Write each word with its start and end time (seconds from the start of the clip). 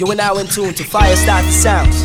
You 0.00 0.06
are 0.06 0.14
now 0.14 0.38
in 0.38 0.46
tune 0.46 0.72
to 0.72 0.82
Fire 0.82 1.14
Starter 1.14 1.50
Sounds. 1.50 2.04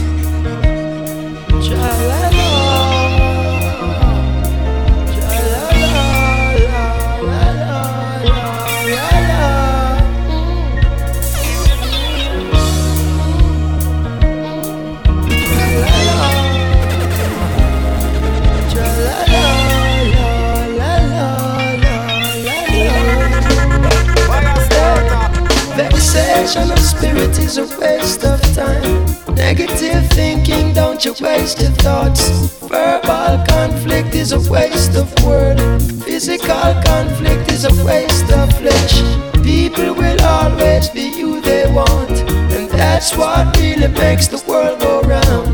Vexation 25.77 26.71
of 26.71 26.84
spirit 27.05 27.37
is 27.37 27.57
a 27.57 27.67
waste 27.79 28.23
of 28.23 28.41
time. 28.55 29.05
Negative 29.35 30.03
thinking, 30.09 30.73
don't 30.73 31.05
you 31.05 31.13
waste 31.21 31.61
your 31.61 31.71
thoughts. 31.85 32.23
Verbal 32.61 33.45
conflict 33.47 34.15
is 34.15 34.31
a 34.31 34.41
waste 34.51 34.95
of 34.95 35.07
word. 35.23 35.59
Physical 36.03 36.71
conflict 36.83 37.51
is 37.51 37.63
a 37.65 37.73
waste 37.85 38.31
of 38.31 38.47
flesh. 38.59 38.95
People 39.43 39.93
will 39.93 40.21
always 40.21 40.89
be 40.89 41.11
who 41.19 41.41
they 41.41 41.65
want, 41.71 42.15
and 42.55 42.69
that's 42.69 43.15
what 43.15 43.55
really 43.57 43.91
makes 44.05 44.27
the 44.27 44.41
world 44.47 44.79
go 44.79 45.01
round. 45.01 45.49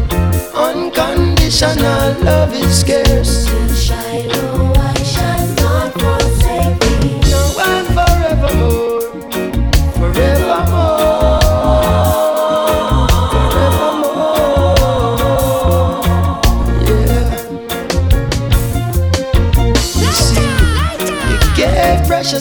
Unconditional 0.55 2.13
love 2.23 2.54
is 2.54 2.79
scarce. 2.81 3.70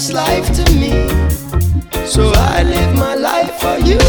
Life 0.09 0.47
to 0.57 0.65
me. 0.73 0.93
So 2.07 2.33
I 2.35 2.63
live 2.63 2.97
my 2.97 3.15
life 3.15 3.61
for 3.61 3.77
you. 3.79 4.01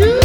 you. 0.00 0.16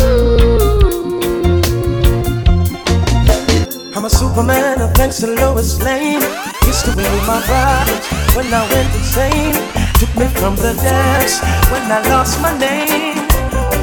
I'm 3.94 4.06
a 4.06 4.09
superman 4.09 4.80
of 4.80 4.94
thanks 4.94 5.19
to 5.19 5.28
Lois 5.28 5.81
Lane. 5.84 6.22
Used 6.66 6.86
to 6.86 6.95
be 6.95 7.03
my 7.28 7.44
bride 7.45 8.00
when 8.34 8.47
I 8.53 8.64
went 8.72 8.95
insane. 8.95 9.53
Took 10.00 10.16
me 10.16 10.28
from 10.39 10.56
the 10.56 10.73
depths 10.81 11.41
when 11.69 11.84
I 11.91 12.00
lost 12.08 12.41
my 12.41 12.58
name. 12.58 13.17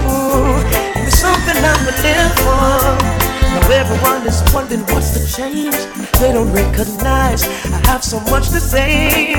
Ooh, 0.09 0.57
it's 1.05 1.19
something 1.19 1.57
I 1.57 1.77
would 1.85 2.01
live 2.01 2.33
for. 2.41 3.21
Now 3.53 3.69
everyone 3.77 4.27
is 4.27 4.43
wondering 4.55 4.87
what's 4.89 5.11
the 5.13 5.21
change. 5.37 6.10
They 6.21 6.33
don't 6.33 6.53
recognize 6.53 7.45
I 7.73 7.81
have 7.89 8.05
so 8.05 8.21
much 8.29 8.51
to 8.51 8.61
say. 8.61 9.33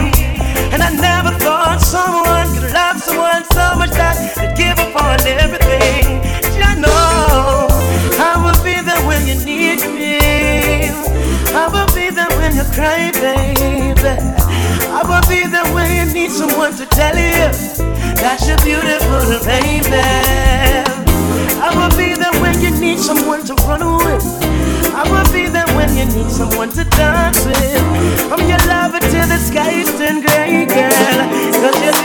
And 0.73 0.81
I 0.81 0.89
never 0.89 1.37
thought 1.37 1.79
someone 1.79 2.47
could 2.57 2.73
love 2.73 2.99
someone 2.99 3.45
so 3.53 3.75
much 3.77 3.91
that 3.91 4.17
they'd 4.35 4.57
give 4.57 4.79
up 4.79 4.95
on 4.97 5.21
everything. 5.27 6.25
I 6.57 6.73
know 6.73 7.67
I 8.17 8.33
will 8.41 8.57
be 8.65 8.81
there 8.81 8.97
when 9.05 9.27
you 9.27 9.37
need 9.45 9.85
me. 9.93 10.89
I 11.53 11.69
will 11.69 11.85
be 11.93 12.09
there 12.09 12.33
when 12.41 12.55
you 12.55 12.65
cry, 12.73 13.11
baby. 13.13 14.17
I 14.89 15.05
will 15.05 15.21
be 15.29 15.45
there 15.45 15.69
when 15.75 15.89
you 15.95 16.11
need 16.11 16.31
someone 16.31 16.73
to 16.77 16.87
tell 16.87 17.13
you 17.15 17.45
that 18.17 18.41
you're 18.41 18.57
beautiful, 18.65 19.37
baby. 19.45 20.01
I 21.61 21.69
will 21.77 21.95
be 21.95 22.15
there 22.15 22.33
when 22.41 22.59
you 22.59 22.71
need 22.81 22.97
someone 22.97 23.45
to 23.45 23.53
run 23.69 23.85
with. 24.03 24.50
I 25.01 25.09
will 25.09 25.33
be 25.33 25.49
there 25.49 25.65
when 25.73 25.89
you 25.97 26.05
need 26.05 26.29
someone 26.29 26.69
to 26.77 26.83
dance 26.83 27.43
with. 27.43 28.29
From 28.29 28.41
your 28.47 28.61
lover 28.69 28.99
till 28.99 29.25
the 29.25 29.39
sky 29.41 29.81
is 29.81 29.89
turn 29.97 30.21
gray, 30.21 30.65
girl. 30.69 31.17
Cause 31.57 31.77
you're 31.81 32.00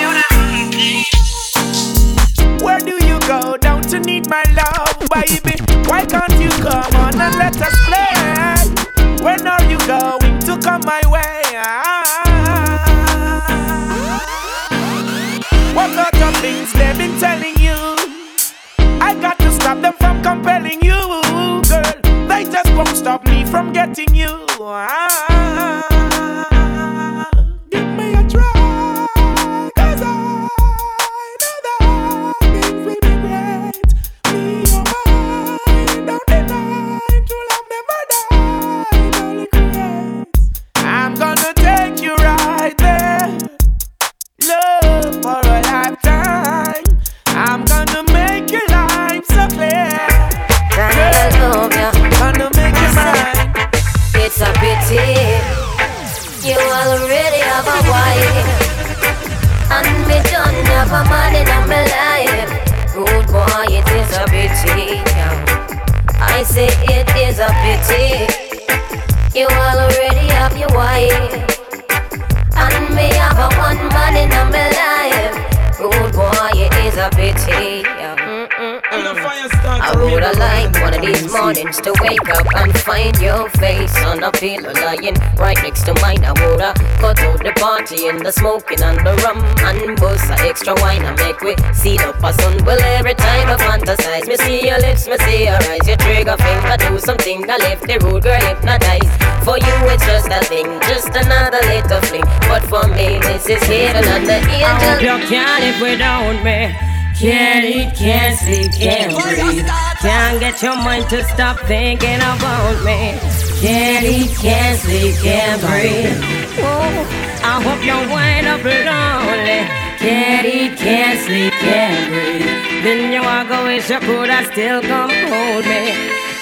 Can't 108.07 108.39
sleep, 108.39 108.71
can't 108.71 109.11
breathe. 109.21 109.67
Can't 109.99 110.39
get 110.39 110.63
your 110.63 110.77
mind 110.77 111.11
to 111.11 111.25
stop 111.25 111.59
thinking 111.67 112.23
about 112.23 112.79
me. 112.85 113.19
Can't 113.59 114.05
eat, 114.07 114.31
can't 114.39 114.79
sleep, 114.79 115.17
can't 115.17 115.61
breathe. 115.61 116.15
Oh, 116.63 117.03
I 117.43 117.59
hope 117.67 117.83
you 117.83 117.99
wind 118.15 118.47
up 118.47 118.63
lonely. 118.63 119.67
Can't 119.99 120.47
eat, 120.47 120.79
can't 120.79 121.19
sleep, 121.19 121.53
can't 121.55 122.07
breathe. 122.07 122.47
Then 122.85 123.13
you 123.13 123.23
walk 123.23 123.51
away, 123.51 123.83
you 123.83 123.99
could 123.99 124.31
I 124.31 124.45
still 124.53 124.83
come 124.83 125.11
hold 125.11 125.65
me. 125.67 125.91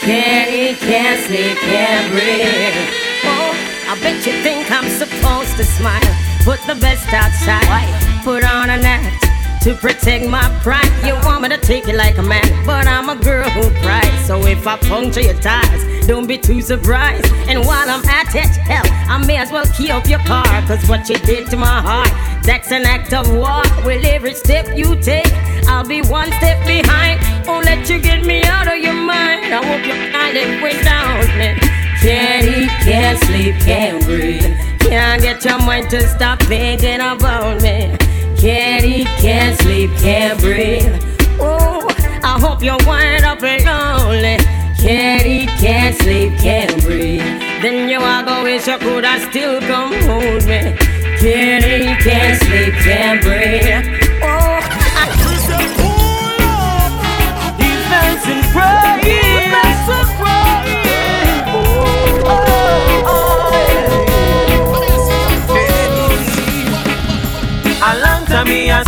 Can't 0.05 0.51
eat, 0.53 0.77
can't 0.81 1.19
sleep, 1.25 1.57
can't 1.65 2.13
breathe. 2.13 2.77
Oh, 3.25 3.57
I 3.89 3.99
bet 4.03 4.21
you 4.27 4.35
think 4.45 4.71
I'm 4.71 4.91
supposed 4.91 5.57
to 5.57 5.65
smile. 5.65 6.15
Put 6.45 6.61
the 6.67 6.75
best 6.75 7.11
outside. 7.11 7.89
Put 8.23 8.45
on 8.45 8.69
an 8.69 8.85
act 8.85 9.24
to 9.65 9.75
protect 9.75 10.29
my 10.29 10.47
pride. 10.63 10.93
You 11.07 11.15
want 11.25 11.43
me 11.43 11.49
to 11.49 11.57
take 11.57 11.89
it 11.89 11.97
like 11.97 12.19
a 12.19 12.23
man, 12.23 12.45
but 12.67 12.87
I'm 12.87 13.09
a 13.09 13.17
girl 13.17 13.49
who 13.49 13.71
cries. 13.81 14.27
So 14.27 14.45
if 14.45 14.67
I 14.67 14.77
puncture 14.77 15.23
your 15.23 15.41
tires, 15.41 16.07
don't 16.07 16.27
be 16.27 16.37
too 16.37 16.61
surprised. 16.61 17.33
And 17.49 17.61
while 17.65 17.89
I'm 17.89 18.05
at 18.05 18.35
it, 18.35 18.45
hell, 18.69 18.85
I 19.09 19.25
may 19.27 19.39
as 19.39 19.51
well 19.51 19.65
key 19.75 19.91
up 19.91 20.07
your 20.07 20.19
car. 20.21 20.45
Cause 20.67 20.87
what 20.87 21.09
you 21.09 21.17
did 21.17 21.49
to 21.49 21.57
my 21.57 21.81
heart, 21.81 22.11
that's 22.45 22.73
an 22.73 22.85
act 22.85 23.15
of 23.15 23.27
war. 23.33 23.63
With 23.87 24.05
every 24.05 24.35
step 24.35 24.77
you 24.77 25.01
take, 25.01 25.33
I'll 25.67 25.89
be 25.89 26.03
one 26.03 26.31
step 26.33 26.61
behind. 26.67 27.23
Won't 27.47 27.65
let 27.65 27.89
you 27.89 27.99
get 27.99 28.27
me 28.27 28.43
out 28.43 28.69
of 28.69 28.77
your 28.77 28.93
mind. 28.93 29.47
I 29.47 29.65
hope 29.65 29.87
you 29.87 29.95
can't 30.13 30.35
live 30.35 30.63
without 30.63 31.25
me. 31.39 31.57
Can't 32.03 32.45
eat, 32.45 32.69
can't 32.85 33.19
sleep, 33.25 33.55
can't 33.65 34.05
breathe. 34.05 34.59
Can't 34.79 35.23
get 35.23 35.43
your 35.43 35.59
mind 35.61 35.89
to 35.89 36.07
stop 36.07 36.43
thinking 36.43 37.01
about 37.01 37.63
me. 37.63 37.97
Can't 38.45 38.85
eat, 38.85 39.07
can't 39.23 39.59
sleep, 39.63 39.91
can't 39.97 40.39
breathe. 40.39 41.03
Oh, 41.41 41.89
I 42.23 42.39
hope 42.39 42.63
you're 42.63 42.77
wind 42.87 43.25
up 43.25 43.43
and 43.43 43.65
lonely. 43.65 44.37
Can't 44.77 45.27
eat, 45.27 45.49
can't 45.59 45.97
sleep, 45.97 46.37
can't 46.39 46.83
breathe. 46.83 47.23
Then 47.63 47.89
you 47.89 48.01
are 48.01 48.23
go 48.23 48.43
wish 48.43 48.67
you 48.67 48.77
could 48.77 49.03
have 49.07 49.31
still 49.31 49.61
come 49.63 49.95
hold 50.03 50.45
me. 50.45 50.77
Can't 51.21 51.65
eat, 51.65 51.99
can't 52.05 52.39
sleep, 52.43 52.75
can't 52.85 53.23
breathe. 53.23 54.04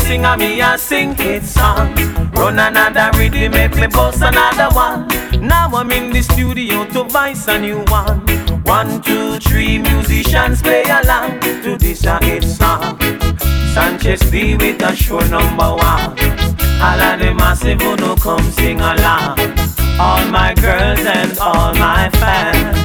Sing, 0.07 0.25
a 0.25 0.37
me 0.37 0.61
a 0.61 0.79
sing 0.79 1.15
it 1.19 1.45
song. 1.45 1.95
Run 2.33 2.59
another 2.59 3.11
rhythm, 3.19 3.53
make 3.53 3.75
me 3.77 3.87
bust 3.87 4.23
another 4.23 4.69
one. 4.75 5.09
Now 5.41 5.69
I'm 5.75 5.91
in 5.91 6.13
the 6.13 6.23
studio 6.23 6.85
to 6.93 7.05
voice 7.05 7.49
a 7.49 7.59
new 7.59 7.81
one. 7.89 8.21
One, 8.65 9.01
two, 9.03 9.39
three 9.39 9.79
musicians 9.79 10.63
play 10.63 10.85
along 10.85 11.41
to 11.41 11.77
this 11.77 12.05
a 12.05 12.19
hit 12.25 12.45
song. 12.45 12.99
Sanchez 13.75 14.21
D 14.31 14.57
with 14.57 14.83
a 14.83 14.95
show 14.95 15.21
number 15.21 15.71
one. 15.89 16.15
All 16.87 17.01
of 17.09 17.19
the 17.21 17.35
massive 17.37 17.81
who 17.81 17.97
no 17.97 18.15
come 18.17 18.47
sing 18.53 18.81
along. 18.81 19.39
All 19.99 20.25
my 20.27 20.55
girls 20.55 21.01
and 21.01 21.39
all 21.39 21.75
my 21.75 22.11
fans. 22.21 22.77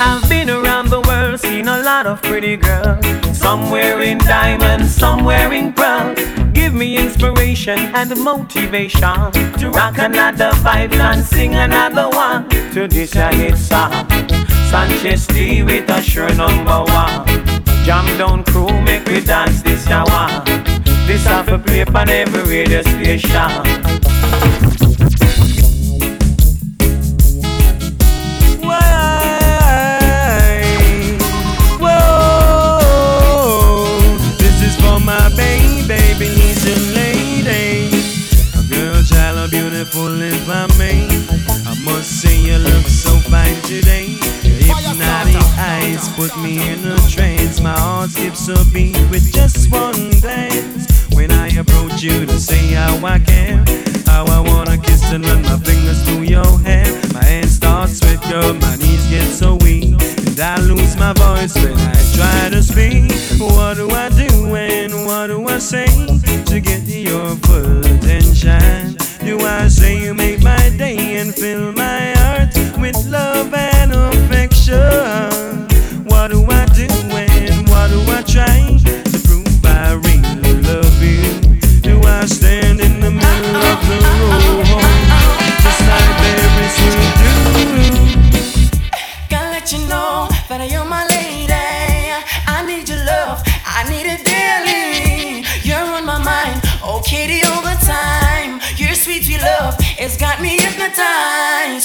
I've 0.00 0.28
been 0.28 0.50
around 0.50 0.90
the 0.90 1.00
world, 1.00 1.21
seen 1.62 1.68
a 1.68 1.82
lot 1.82 2.06
of 2.06 2.20
pretty 2.22 2.56
girls. 2.56 3.04
Some 3.38 3.70
wearing 3.70 4.18
diamonds, 4.18 4.94
some 4.94 5.24
wearing 5.24 5.72
pearls. 5.72 6.18
Give 6.52 6.74
me 6.74 6.96
inspiration 6.96 7.78
and 7.94 8.16
motivation 8.18 9.32
to 9.60 9.70
rock 9.70 9.98
another 9.98 10.50
vibe 10.64 10.94
and 10.94 11.24
sing 11.24 11.54
another 11.54 12.08
one 12.08 12.48
to 12.74 12.88
this 12.88 13.14
a 13.16 13.28
hit 13.34 13.56
song. 13.56 14.08
Sanchez 14.70 15.26
D 15.26 15.62
with 15.62 15.90
a 15.90 16.02
sure 16.02 16.34
number 16.34 16.80
one. 17.00 17.26
Jam 17.84 18.06
down 18.18 18.44
crew, 18.44 18.72
make 18.82 19.04
we 19.06 19.20
dance 19.20 19.62
this 19.62 19.86
one. 19.88 20.44
This 21.06 21.24
have 21.26 21.48
a 21.48 21.58
play 21.58 21.84
on 21.84 22.08
every 22.08 22.42
radio 22.42 22.82
station. 22.82 24.81
Beautiful 39.92 40.22
if 40.22 40.48
I 40.48 40.66
may. 40.78 41.06
I 41.66 41.74
must 41.84 42.22
say 42.22 42.36
you 42.38 42.58
look 42.58 42.86
so 42.86 43.10
fine 43.30 43.60
today. 43.62 44.06
Your 44.42 44.76
hypnotic 44.76 45.36
eyes 45.58 46.08
put 46.16 46.36
me 46.38 46.56
in 46.70 46.84
a 46.86 46.98
trance. 47.08 47.60
My 47.60 47.78
heart 47.78 48.10
skips 48.10 48.48
a 48.48 48.64
beat 48.72 48.98
with 49.10 49.32
just 49.32 49.70
one 49.70 50.10
glance. 50.20 50.86
When 51.14 51.30
I 51.30 51.48
approach 51.48 52.02
you 52.02 52.26
to 52.26 52.40
say 52.40 52.72
how 52.72 53.04
I 53.04 53.18
care, 53.18 53.62
how 54.06 54.24
I 54.26 54.40
wanna 54.40 54.78
kiss 54.78 55.02
and 55.12 55.24
run 55.24 55.42
my 55.42 55.58
fingers 55.58 56.02
through 56.04 56.22
your 56.22 56.58
hair. 56.60 56.86
My 57.12 57.24
hands 57.24 57.56
start 57.56 57.90
sweat, 57.90 58.22
girl, 58.22 58.54
my 58.54 58.76
knees 58.76 59.06
get 59.08 59.28
so 59.28 59.56
weak, 59.56 59.94
and 60.26 60.40
I 60.40 60.60
lose 60.60 60.96
my 60.96 61.12
voice 61.12 61.54
when 61.54 61.76
I 61.76 61.94
try 62.16 62.48
to 62.50 62.62
speak. 62.62 63.12
What 63.38 63.76
do 63.76 63.90
I 63.90 64.08
do 64.10 64.54
and 64.54 65.06
what 65.06 65.26
do 65.28 65.46
I 65.48 65.58
say 65.58 65.86
to 66.46 66.60
get 66.60 66.82
your 66.86 67.36
full 67.36 67.80
attention? 67.84 69.01
Do 69.32 69.38
I 69.46 69.68
say 69.68 69.98
you 69.98 70.12
make 70.12 70.42
my 70.42 70.68
day 70.76 71.16
and 71.16 71.34
fill 71.34 71.72
my 71.72 72.12
heart 72.18 72.54
with 72.78 72.94
love 73.06 73.54
and 73.54 73.90
affection? 73.90 74.76
What 76.04 76.32
do 76.32 76.44
I 76.50 76.66
do 76.66 76.86
and 77.16 77.66
what 77.66 77.88
do 77.88 78.00
I 78.12 78.22
try 78.26 79.11
got 100.90 101.78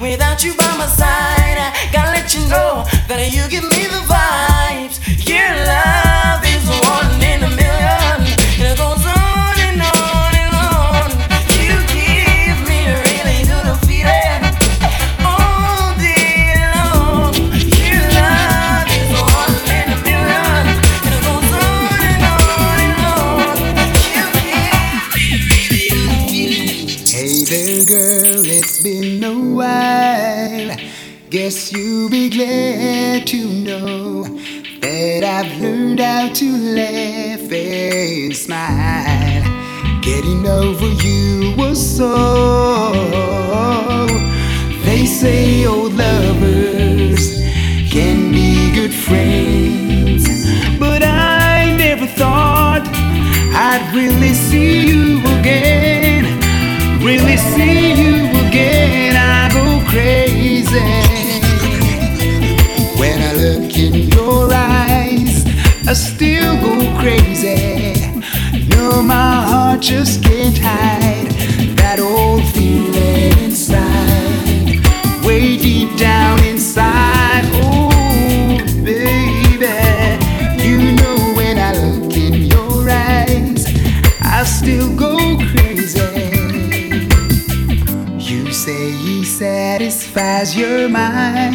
without 0.00 0.42
you 0.42 0.54
by 0.54 0.76
my 0.78 0.86
side. 0.86 1.58
I 1.60 1.70
Gotta 1.92 2.10
let 2.10 2.34
you 2.34 2.40
know 2.48 2.84
that 3.08 3.20
you 3.32 3.46
give 3.48 3.64
me 3.68 3.89
and 38.10 38.36
smile. 38.36 39.42
Getting 40.02 40.44
over 40.46 40.88
you 41.04 41.54
was 41.56 41.78
so. 41.96 43.24
They 44.84 45.06
say 45.06 45.64
old 45.64 45.92
lovers 45.94 47.40
can 47.88 48.32
be 48.32 48.72
good 48.74 48.92
friends, 48.92 50.24
but 50.78 51.04
I 51.04 51.76
never 51.76 52.06
thought 52.06 52.82
I'd 53.54 53.92
really 53.94 54.34
see 54.34 54.88
you 54.88 55.20
again. 55.38 56.24
Really 57.04 57.36
see 57.36 57.92
you 58.02 58.28
again, 58.44 59.14
I 59.14 59.48
go 59.54 59.66
crazy. 59.88 60.80
When 62.98 63.22
I 63.22 63.32
look 63.34 63.76
in 63.76 63.94
your 64.10 64.52
eyes, 64.52 65.44
I 65.86 65.92
still 65.92 66.56
go 66.60 66.98
crazy. 66.98 67.69
Just 69.80 70.22
can't 70.22 70.58
hide 70.58 71.30
that 71.78 71.98
old 72.00 72.44
feeling 72.52 73.32
inside. 73.44 74.84
Way 75.24 75.56
deep 75.56 75.96
down 75.96 76.44
inside, 76.44 77.44
oh 77.54 78.58
baby. 78.84 79.66
You 80.62 80.92
know 80.92 81.32
when 81.34 81.58
I 81.58 81.72
look 81.72 82.14
in 82.14 82.34
your 82.44 82.90
eyes, 82.90 83.66
I 84.20 84.44
still 84.44 84.94
go 84.94 85.16
crazy. 85.50 86.30
You 88.18 88.52
say 88.52 88.90
he 88.92 89.24
satisfies 89.24 90.54
your 90.54 90.90
mind. 90.90 91.54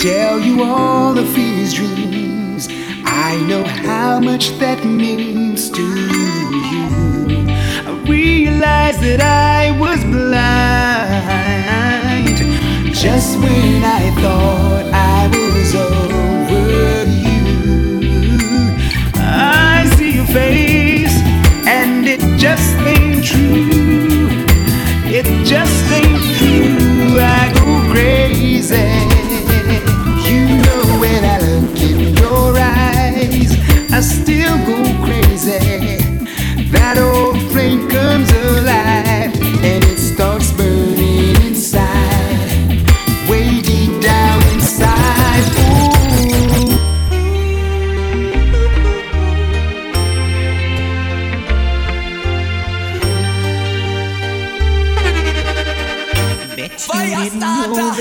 Tell 0.00 0.40
you 0.40 0.64
all 0.64 1.18
of 1.18 1.34
his 1.34 1.74
dreams. 1.74 2.68
I 3.04 3.36
know 3.46 3.62
how 3.62 4.20
much 4.20 4.58
that 4.58 4.84
means 4.86 5.70
to 5.70 5.82
you. 5.82 6.25
I 7.88 7.90
realized 8.08 9.00
that 9.00 9.20
I 9.20 9.70
was 9.78 10.00
blind. 10.04 10.36
Just 12.94 13.38
when 13.38 13.84
I 13.84 14.10
thought 14.20 14.86
I 14.92 15.28
was 15.32 15.74
over 15.74 17.04
you, 17.24 17.42
I 19.14 19.86
see 19.96 20.12
your 20.16 20.26
face, 20.26 20.65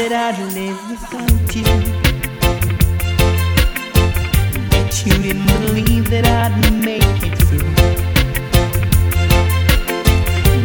that 0.10 0.36
I'd 0.36 0.54
live 0.54 0.80
without 0.92 1.56
you. 1.56 1.66
Bet 4.70 4.94
you 5.06 5.14
didn't 5.26 5.54
believe 5.66 6.10
that 6.12 6.26
I'd 6.28 6.56
make 6.84 7.18
it 7.26 7.36
through. 7.48 7.74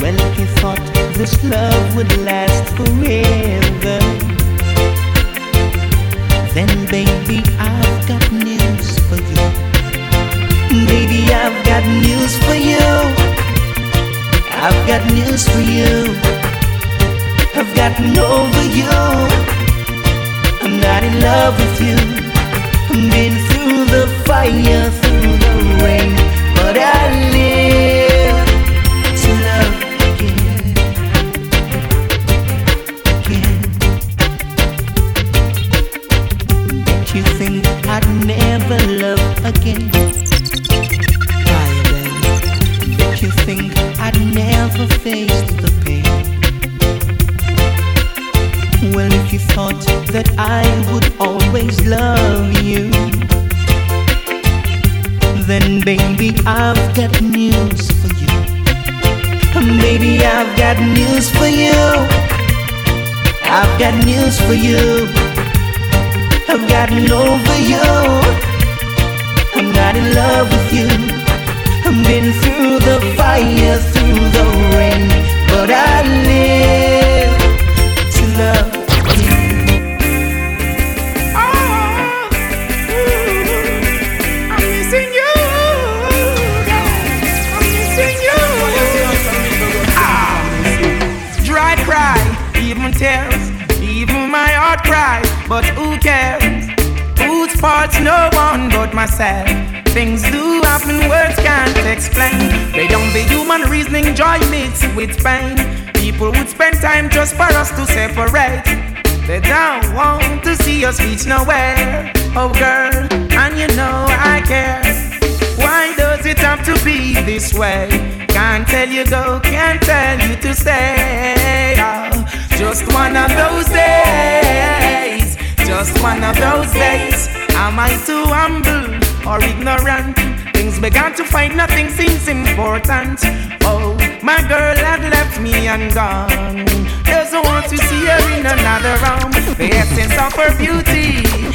Well, 0.02 0.18
if 0.28 0.38
you 0.38 0.46
thought 0.60 0.84
this 1.16 1.42
love 1.42 1.96
would 1.96 2.14
last 2.18 2.68
forever, 2.76 3.98
then 6.52 6.70
baby, 6.90 7.40
I've 7.58 8.08
got 8.08 8.24
news 8.32 8.98
for 9.08 9.16
you. 9.16 9.46
Baby, 10.86 11.32
I've 11.32 11.64
got 11.64 11.84
news 12.04 12.36
for 12.44 12.56
you. 12.70 12.88
I've 14.52 14.86
got 14.86 15.02
news 15.14 15.48
for 15.48 15.60
you. 15.60 16.40
I've 17.60 17.76
gotten 17.76 18.16
over 18.16 18.59
fire, 24.50 24.99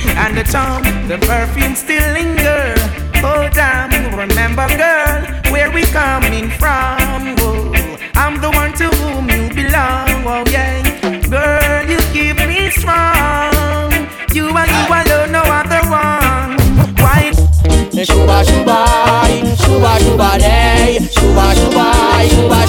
and 0.09 0.37
the 0.37 0.43
charm, 0.43 0.83
the 1.07 1.17
perfume 1.17 1.75
still 1.75 2.13
linger. 2.13 2.73
Oh 3.23 3.49
damn, 3.51 3.91
remember 4.15 4.67
girl, 4.77 5.21
where 5.51 5.71
we 5.71 5.83
coming 5.83 6.49
from? 6.49 7.35
Oh, 7.39 7.73
I'm 8.15 8.39
the 8.41 8.51
one 8.51 8.73
to 8.73 8.87
whom 8.97 9.29
you 9.29 9.49
belong. 9.53 10.09
Oh 10.27 10.43
yeah, 10.49 10.81
girl, 11.29 11.89
you 11.89 11.97
keep 12.13 12.37
me 12.47 12.69
strong. 12.71 13.91
You 14.33 14.47
and 14.49 14.69
you 14.71 14.85
alone, 14.93 15.31
no 15.31 15.41
other 15.41 15.81
one. 15.89 16.57
Why? 16.97 17.31
Shuba 18.03 18.43
shuba, 18.45 18.85
shuba 19.57 19.99
shuba 19.99 20.37
day, 20.37 20.99
shuba 21.11 21.55
shuba, 21.55 22.27
shuba 22.29 22.64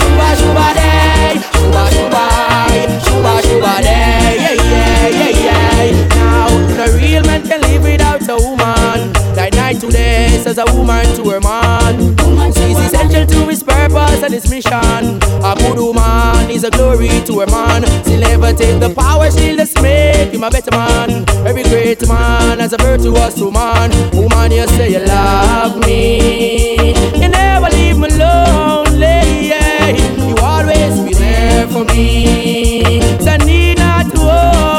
day, 10.47 10.55
says 10.55 10.59
a 10.59 10.77
woman 10.77 11.05
to 11.17 11.31
her 11.31 11.41
man. 11.41 12.17
She's 12.53 12.79
essential 12.79 13.27
to 13.27 13.49
his 13.49 13.63
purpose 13.63 14.23
and 14.23 14.33
his 14.33 14.49
mission. 14.51 15.21
A 15.43 15.55
good 15.57 15.79
woman 15.79 16.51
is 16.51 16.65
a 16.65 16.71
glory 16.71 17.09
to 17.27 17.41
her 17.41 17.47
man. 17.47 17.85
She'll 18.05 18.21
never 18.21 18.53
take 18.53 18.81
the 18.81 18.93
power, 18.95 19.31
she'll 19.31 19.57
just 19.57 19.81
make 19.83 20.33
him 20.33 20.45
a 20.45 20.51
better 20.51 20.71
man. 20.71 21.25
Every 21.47 21.63
great 21.65 22.07
man 22.09 22.59
has 22.59 22.73
a 22.73 22.79
virtuous 22.79 23.39
woman. 23.41 23.91
Woman, 24.13 24.53
you 24.53 24.67
say 24.69 24.93
you 24.93 25.05
love 25.07 25.79
me. 25.87 26.95
You 27.21 27.29
never 27.29 27.69
leave 27.71 27.99
me 27.99 28.09
lonely. 28.09 29.49
Yeah. 29.49 29.89
You 30.29 30.37
always 30.43 31.01
be 31.01 31.15
there 31.15 31.67
for 31.69 31.85
me. 31.85 33.01
So 33.21 33.37
need 33.45 33.79
not 33.79 34.11
to 34.13 34.19
worry. 34.19 34.76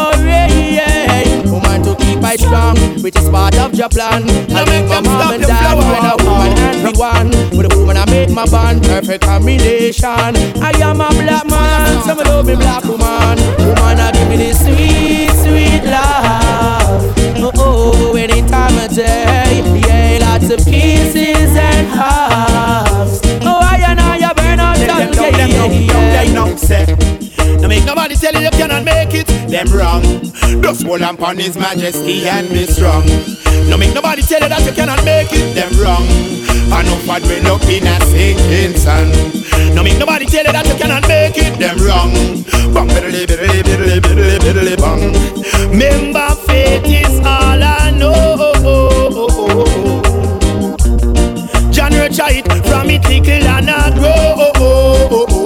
Yeah. 2.00 2.06
Keep 2.16 2.24
I 2.24 2.36
strong, 2.36 2.78
which 3.04 3.16
is 3.18 3.30
part 3.30 3.56
of 3.58 3.74
your 3.76 3.90
plan. 3.90 4.24
I 4.52 4.66
make 4.66 4.88
my 4.90 5.02
mom 5.02 5.34
and 5.34 5.44
dad 5.44 5.76
when 5.78 6.06
a 6.06 6.16
woman 6.24 6.58
and 6.58 6.94
be 6.94 7.00
one. 7.00 7.30
With 7.58 7.72
a 7.72 7.78
woman, 7.78 7.98
I 7.98 8.06
make 8.10 8.30
my 8.30 8.46
bond 8.50 8.84
perfect 8.84 9.24
combination. 9.24 10.08
I 10.10 10.72
am 10.82 11.02
a 11.02 11.10
black 11.10 11.46
man, 11.50 12.04
some 12.04 12.18
love 12.20 12.46
me 12.48 12.56
black 12.56 12.84
woman. 12.84 13.38
Woman, 13.60 14.00
I 14.00 14.12
give 14.14 14.30
me 14.30 14.38
this 14.38 14.60
sweet, 14.60 15.30
sweet 15.44 15.84
love. 15.90 17.16
Oh, 17.40 17.52
oh, 17.56 18.16
any 18.16 18.42
time 18.48 18.78
of 18.78 18.96
day. 18.96 19.62
Yeah, 19.86 20.20
lots 20.22 20.50
of 20.50 20.66
kisses 20.66 21.56
and 21.56 21.88
hugs. 21.88 23.22
Oh, 23.44 23.60
I 23.62 23.84
and 23.88 24.00
I 24.00 24.18
have 24.20 24.36
burn 24.36 24.60
out 24.60 24.78
Them 24.78 25.12
tongue. 25.12 25.32
know, 25.32 25.38
them 25.38 25.50
know, 25.52 25.68
Yeah, 25.72 26.24
them 26.26 26.34
know, 26.34 26.56
say. 26.56 26.86
No 27.62 27.68
make 27.68 27.86
nobody 27.86 28.16
tell 28.16 28.34
you 28.34 28.42
you 28.42 28.52
cannot 28.52 28.84
make 28.84 29.14
it. 29.14 29.28
Them 29.50 29.68
wrong. 29.72 30.04
Just 30.62 30.86
hold 30.86 31.02
on 31.02 31.16
upon 31.16 31.38
His 31.38 31.58
Majesty 31.58 32.28
and 32.28 32.48
be 32.50 32.66
strong. 32.66 33.06
No 33.70 33.78
make 33.78 33.94
nobody 33.94 34.22
tell 34.22 34.42
you 34.42 34.50
that 34.50 34.66
you 34.66 34.74
cannot 34.74 35.04
make 35.04 35.30
it. 35.32 35.56
Them 35.56 35.72
wrong. 35.82 36.06
I 36.72 36.84
know 36.84 36.96
what 37.08 37.24
we 37.24 37.40
up 37.42 37.64
in 37.64 37.88
a 37.88 38.00
sinking 38.08 38.78
sun. 38.78 39.10
No 39.76 39.84
make 39.84 39.98
nobody 39.98 40.26
tell 40.26 40.46
you 40.46 40.52
that 40.52 40.68
you 40.68 40.76
cannot 40.76 41.08
make 41.08 41.38
it. 41.38 41.58
Them 41.60 41.78
wrong. 41.86 42.12
Bang, 42.74 42.88
biddly, 42.90 43.26
biddly, 43.26 43.64
biddly, 43.64 44.00
biddly, 44.00 44.38
biddly, 44.40 44.76
bang. 44.78 45.72
Remember, 45.72 46.30
faith 46.46 46.86
is 46.86 47.20
all 47.20 47.64
I 47.64 47.92
know. 47.92 48.36
John 51.72 51.94
it 51.94 52.46
from 52.66 52.90
it 52.90 53.04
little 53.08 53.48
and 53.48 53.70
I 53.70 53.92
grow. 53.96 55.37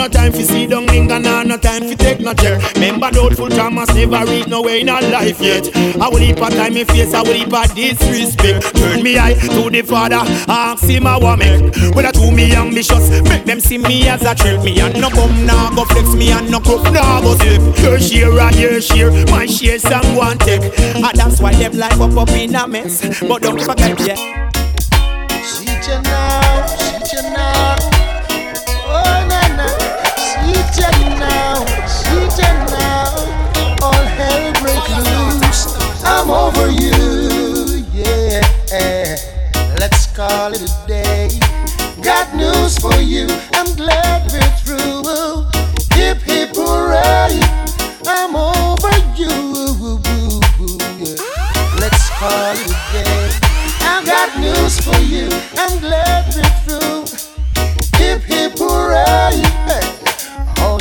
No 0.00 0.08
time 0.08 0.32
fi 0.32 0.42
see 0.44 0.66
down 0.66 0.86
linger, 0.86 1.18
nah 1.18 1.42
no 1.42 1.58
time 1.58 1.82
fi 1.82 1.94
take 1.94 2.20
no 2.20 2.32
chair. 2.32 2.58
Remember 2.76 3.10
doubtful 3.10 3.50
Thomas 3.50 3.94
never 3.94 4.24
reach 4.24 4.46
nowhere 4.46 4.76
in 4.76 4.88
our 4.88 5.02
life 5.02 5.38
yet. 5.42 5.68
I 5.76 6.08
will 6.08 6.16
heap 6.16 6.38
a 6.38 6.48
time 6.48 6.72
me 6.72 6.84
face, 6.84 7.12
I 7.12 7.20
will 7.20 7.34
heap 7.34 7.52
a 7.52 7.68
disrespect. 7.74 8.74
Turn 8.76 9.02
me 9.02 9.18
eye 9.18 9.34
to 9.34 9.68
the 9.68 9.82
father, 9.82 10.22
ask 10.48 10.84
him 10.84 11.06
a 11.06 11.18
woman. 11.18 11.70
When 11.92 12.06
I 12.06 12.12
to 12.12 12.30
me 12.32 12.50
ambitious, 12.56 13.10
make 13.28 13.44
them 13.44 13.60
see 13.60 13.76
me 13.76 14.08
as 14.08 14.22
a 14.22 14.34
trick. 14.34 14.62
Me 14.62 14.80
and 14.80 14.98
no 14.98 15.10
come 15.10 15.44
now, 15.44 15.68
go 15.74 15.84
flex 15.84 16.14
me 16.14 16.32
and 16.32 16.50
no 16.50 16.60
cuff 16.60 16.82
now 16.94 17.20
go 17.20 17.34
slip. 17.34 17.60
Your 17.80 18.00
share 18.00 18.40
and 18.40 18.56
your 18.56 18.80
share, 18.80 19.10
my 19.26 19.44
share 19.44 19.78
some 19.78 20.16
one 20.16 20.38
take. 20.38 20.62
And 20.96 21.04
that's 21.14 21.42
why 21.42 21.52
them 21.52 21.76
life 21.76 22.00
up 22.00 22.16
up 22.16 22.30
in 22.30 22.54
a 22.54 22.66
mess. 22.66 23.20
But 23.20 23.42
don't 23.42 23.60
forget 23.60 24.00
yeah. 24.00 24.50
You 25.86 26.02
now, 26.02 27.02
you 27.12 27.22
now. 27.34 27.99
For 42.80 43.00
you. 43.00 43.26
I'm 43.54 43.74
glad 43.76 44.30
we're 44.32 44.40
through. 44.64 45.44
Hip 45.92 46.18
hip 46.22 46.50
hooray! 46.54 47.40
I'm 48.06 48.34
over 48.34 48.94
you. 49.16 50.00
Let's 51.78 52.08
call 52.16 52.54
it 52.56 52.66
a 52.66 52.78
day. 52.92 53.30
I 53.82 54.02
got 54.04 54.38
news 54.40 54.80
for 54.80 54.98
you. 55.02 55.28
I'm 55.58 55.78
glad 55.80 56.32
we're 56.34 56.56
through. 56.64 57.04
Hip 57.98 58.22
hip 58.22 58.52
hooray! 58.56 59.42
Hey. 59.66 59.99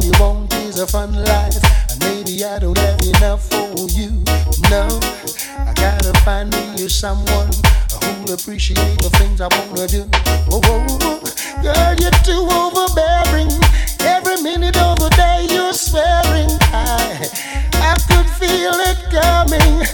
You 0.10 0.20
want 0.20 0.52
is 0.56 0.80
a 0.80 0.88
fun 0.88 1.14
life, 1.14 1.62
and 1.92 2.00
maybe 2.00 2.44
I 2.44 2.58
don't 2.58 2.76
have 2.80 3.00
enough 3.02 3.48
for 3.48 3.86
you. 3.94 4.10
No, 4.72 4.90
I 5.54 5.72
gotta 5.76 6.12
find 6.26 6.50
me 6.50 6.88
someone 6.88 7.52
who'll 8.02 8.34
appreciate 8.34 8.98
the 9.04 9.12
things 9.22 9.40
I 9.40 9.48
wanna 9.54 9.86
do. 9.86 10.10
Oh, 10.50 10.62
oh, 10.66 10.88
oh, 10.90 11.22
oh. 11.22 11.62
girl, 11.62 11.94
you're 12.02 12.20
too 12.26 12.42
overbearing. 12.50 13.54
Every 14.02 14.42
minute 14.42 14.78
of 14.78 14.98
the 14.98 15.10
day 15.10 15.46
you're 15.54 15.74
swearing. 15.74 16.58
I, 16.74 17.30
I 17.78 17.94
could 18.10 18.26
feel 18.42 18.74
it 18.90 18.98
coming. 19.14 19.86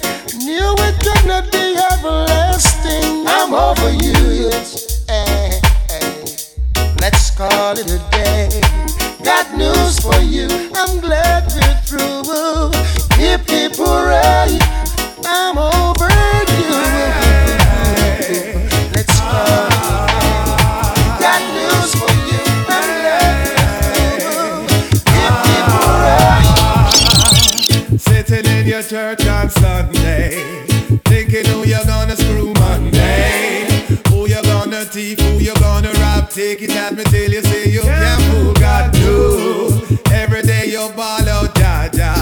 Knew 0.48 0.76
it 0.80 0.96
could 1.04 1.28
not 1.28 1.52
be 1.52 1.76
everlasting. 1.92 3.28
I'm 3.28 3.54
over 3.54 3.92
you. 3.92 4.48
Yes. 4.48 5.04
Hey, 5.10 5.60
hey. 5.90 6.86
Let's 7.02 7.32
call 7.32 7.78
it 7.78 7.92
a 7.92 8.00
day. 8.12 8.95
Got 9.26 9.58
news 9.58 10.00
for 10.00 10.22
you. 10.22 10.48
I'm 10.76 11.00
glad 11.00 11.52
we're 11.52 11.82
through. 11.82 12.72
Hip 13.18 13.50
hip 13.50 13.74
hooray! 13.76 14.60
I'm 15.26 15.58
over 15.58 16.10
you. 16.62 16.70
Let's 18.94 19.18
day. 19.18 19.74
Got 21.20 21.42
news 21.58 21.92
for 21.98 22.14
you. 22.30 22.44
Hip 25.10 25.36
hip 25.50 25.68
hooray! 25.74 26.46
Sitting 27.98 28.46
in 28.46 28.68
your 28.68 28.84
church 28.84 29.26
on 29.26 29.50
Sunday, 29.50 30.68
thinking 31.06 31.46
who 31.48 31.66
you're 31.66 31.84
gonna 31.86 32.16
screw 32.16 32.54
Monday, 32.54 33.66
who 34.10 34.28
you're 34.28 34.44
gonna 34.44 34.86
thief, 34.86 35.20
who 35.20 35.40
you're 35.40 35.56
gonna. 35.56 35.95
Take 36.36 36.64
it 36.64 36.72
at 36.72 36.94
me 36.94 37.02
till 37.06 37.32
you 37.32 37.42
say 37.44 37.70
you 37.70 37.80
can't 37.80 38.22
fool 38.24 38.54
God. 38.56 38.92
Do 38.92 39.80
every 40.12 40.42
day 40.42 40.66
you 40.66 40.90
ball 40.94 41.24
out, 41.30 41.56
Jaja. 41.56 42.14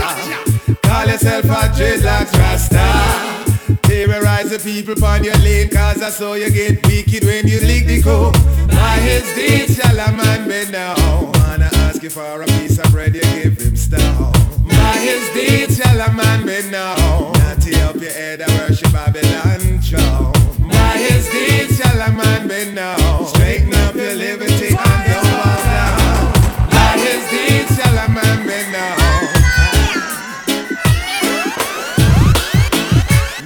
Call 0.84 1.08
yourself 1.08 1.46
a 1.46 1.74
dreadlocks 1.74 2.32
Rasta. 2.38 3.78
Terrorize 3.82 4.52
the 4.52 4.60
people 4.60 5.04
on 5.04 5.24
your 5.24 5.36
lane, 5.38 5.68
cause 5.68 6.04
I 6.04 6.12
saw 6.12 6.36
you 6.36 6.52
get 6.52 6.86
wicked 6.86 7.24
when 7.24 7.48
you 7.48 7.60
lick 7.62 7.88
the 7.88 8.04
coke. 8.04 8.36
By 8.68 9.00
his 9.02 9.24
deeds 9.34 9.78
shall 9.78 9.98
a 9.98 10.16
man 10.16 10.48
be 10.48 10.72
known. 10.72 11.32
Wanna 11.32 11.72
ask 11.88 12.04
you 12.04 12.12
for 12.12 12.44
a 12.44 12.46
piece 12.46 12.78
of 12.78 12.92
bread, 12.92 13.16
you 13.16 13.22
give 13.22 13.60
him 13.60 13.76
stone. 13.76 14.32
By 14.68 14.98
his 15.02 15.28
deeds 15.34 15.78
shall 15.78 16.00
a 16.00 16.14
man 16.14 16.46
be 16.46 16.62
known. 16.70 17.32
Natty 17.40 17.74
up 17.82 17.96
your 17.96 18.12
head 18.12 18.42
and 18.42 18.52
worship 18.60 18.92
Babylon 18.92 19.82
show. 19.82 20.53
By 20.70 20.98
his 20.98 21.28
deeds 21.30 21.78
shall 21.78 22.00
a 22.02 22.12
man 22.12 22.48
be 22.48 22.72
known. 22.72 23.26
Straighten 23.28 23.74
up 23.74 23.96
your 23.96 24.16
liberty 24.16 24.68
and 24.68 25.02
don't 25.08 25.28
bow 25.32 25.58
down. 25.72 26.70
By 26.70 26.98
his 26.98 27.24
deeds 27.32 27.76
shall 27.76 27.98
a 27.98 28.08
man 28.10 28.40
be 28.48 28.60
known. 28.72 28.98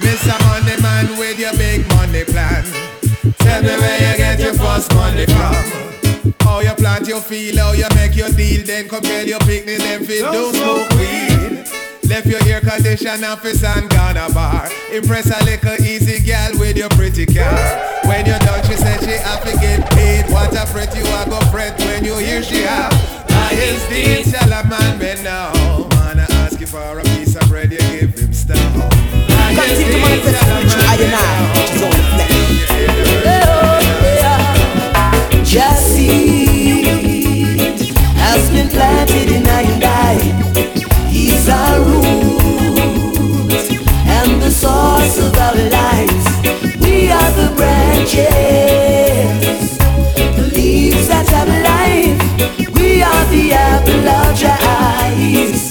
Mr. 0.04 0.36
Money 0.46 0.82
Man 0.82 1.18
with 1.18 1.38
your 1.38 1.52
big 1.56 1.86
money 1.88 2.24
plan. 2.24 2.64
Tell 3.38 3.62
me 3.62 3.68
where 3.68 3.98
you 3.98 4.16
get 4.16 4.40
your 4.40 4.54
first 4.54 4.92
money 4.94 5.26
from. 5.26 6.34
How 6.40 6.60
you 6.60 6.74
plant 6.74 7.06
your 7.06 7.20
field, 7.20 7.58
how 7.58 7.72
you 7.72 7.88
make 7.94 8.16
your 8.16 8.30
deal, 8.30 8.64
then 8.64 8.88
tell 8.88 9.26
your 9.26 9.40
picnic, 9.40 9.78
them 9.78 10.04
feel 10.04 10.32
don't 10.32 10.54
smoke. 10.54 10.87
Left 12.18 12.30
your 12.30 12.52
air 12.52 12.60
condition 12.60 13.22
office 13.22 13.62
and 13.62 13.88
gone 13.88 14.16
a 14.16 14.28
bar. 14.34 14.68
Impress 14.92 15.30
a 15.30 15.44
little 15.44 15.80
easy 15.86 16.18
gal 16.26 16.50
with 16.58 16.76
your 16.76 16.88
pretty 16.88 17.24
car. 17.24 17.54
When 18.06 18.26
you're 18.26 18.40
done, 18.40 18.60
she 18.66 18.74
said 18.74 18.98
she 19.04 19.12
have 19.22 19.44
to 19.44 19.52
get 19.60 19.88
paid. 19.90 20.28
What 20.32 20.52
a 20.52 20.66
fret 20.66 20.92
you 20.96 21.04
are 21.12 21.26
go 21.26 21.38
fret 21.52 21.78
when 21.78 22.04
you 22.04 22.16
hear 22.16 22.42
she 22.42 22.62
have. 22.62 22.92
His 23.50 23.80
deeds 23.88 24.32
shall 24.32 24.50
a 24.50 24.66
man 24.66 24.98
be 24.98 25.22
now. 25.22 25.52
Wanna 25.92 26.26
ask 26.42 26.58
you 26.58 26.66
for 26.66 26.98
a 26.98 27.04
piece 27.04 27.36
of 27.36 27.48
bread, 27.48 27.70
you 27.70 27.78
give 27.78 28.18
him 28.18 28.32
stone. 28.32 28.58
By 28.58 29.68
his 29.68 29.78
Continue 29.78 29.92
to 29.92 29.98
manifest 30.00 30.44
shall 30.44 30.56
a 30.56 30.66
man 30.66 30.88
I 30.88 30.96
be 30.96 31.06
now. 31.92 31.97
Branches, 47.56 48.28
the 50.36 50.50
leaves 50.54 51.08
that 51.08 51.28
have 51.28 51.48
life. 51.48 52.20
We 52.74 53.02
are 53.02 53.24
the 53.26 53.52
apple 53.52 54.08
of 54.08 54.40
your 54.40 54.58
eyes, 54.60 55.70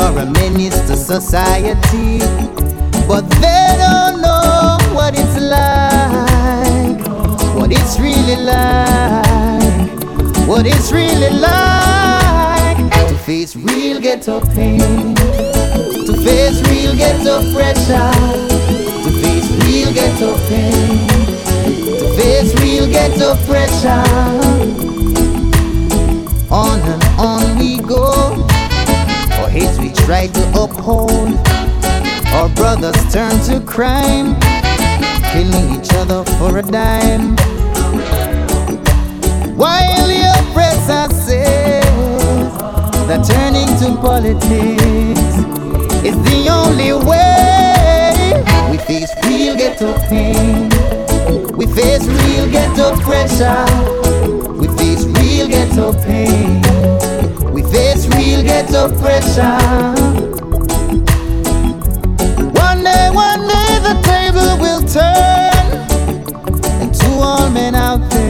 Are 0.00 0.16
a 0.16 0.26
menace 0.26 0.78
to 0.88 0.96
society, 0.96 2.20
but 3.08 3.28
they 3.42 3.74
don't 3.78 4.22
know 4.22 4.78
what 4.94 5.14
it's 5.18 5.36
like, 5.40 7.00
what 7.56 7.72
it's 7.72 7.98
really 7.98 8.36
like, 8.36 9.90
what 10.46 10.66
it's 10.66 10.92
really 10.92 11.30
like 11.40 12.78
to 13.08 13.18
face 13.26 13.56
real 13.56 14.00
ghetto 14.00 14.40
pain, 14.54 15.16
to 15.16 16.14
face 16.24 16.62
real 16.68 16.94
ghetto 16.94 17.42
pressure, 17.52 18.12
to 19.02 19.10
face 19.20 19.50
real 19.64 19.92
ghetto 19.92 20.38
pain, 20.48 21.08
to 21.98 22.06
face 22.16 22.54
real 22.62 22.86
ghetto 22.86 23.34
pressure. 23.46 24.04
On 26.50 26.80
and 26.80 27.04
on 27.18 27.58
we 27.58 27.78
go. 27.78 28.47
Hate 29.58 29.78
we 29.80 29.92
try 29.92 30.28
to 30.28 30.42
uphold. 30.50 31.34
Our 32.36 32.48
brothers 32.50 32.96
turn 33.12 33.34
to 33.48 33.60
crime, 33.66 34.38
killing 35.32 35.74
each 35.74 35.92
other 35.94 36.22
for 36.38 36.58
a 36.58 36.62
dime. 36.62 37.34
While 39.56 40.06
the 40.06 40.20
oppressor 40.38 41.12
says 41.12 42.52
that 43.08 43.24
turning 43.26 43.70
to 43.80 44.00
politics 44.00 45.34
is 46.06 46.16
the 46.30 46.40
only 46.50 46.92
way. 46.92 48.44
We 48.70 48.78
face 48.78 49.10
real 49.24 49.56
ghetto 49.56 49.98
pain. 50.08 50.68
We 51.56 51.66
face 51.66 52.06
real 52.06 52.48
ghetto 52.48 52.96
pressure. 53.00 53.66
We 54.52 54.68
face 54.78 55.04
real 55.04 55.48
ghetto 55.48 55.94
pain. 56.04 56.97
We 57.58 57.64
face 57.72 58.06
real 58.14 58.44
ghetto 58.44 58.88
pressure. 59.00 59.58
One 62.54 62.84
day, 62.84 63.10
one 63.10 63.48
day 63.48 63.70
the 63.82 63.98
table 64.04 64.56
will 64.62 64.82
turn, 64.86 65.66
and 66.80 66.94
to 66.94 67.08
all 67.20 67.50
men 67.50 67.74
out 67.74 68.08
there, 68.10 68.27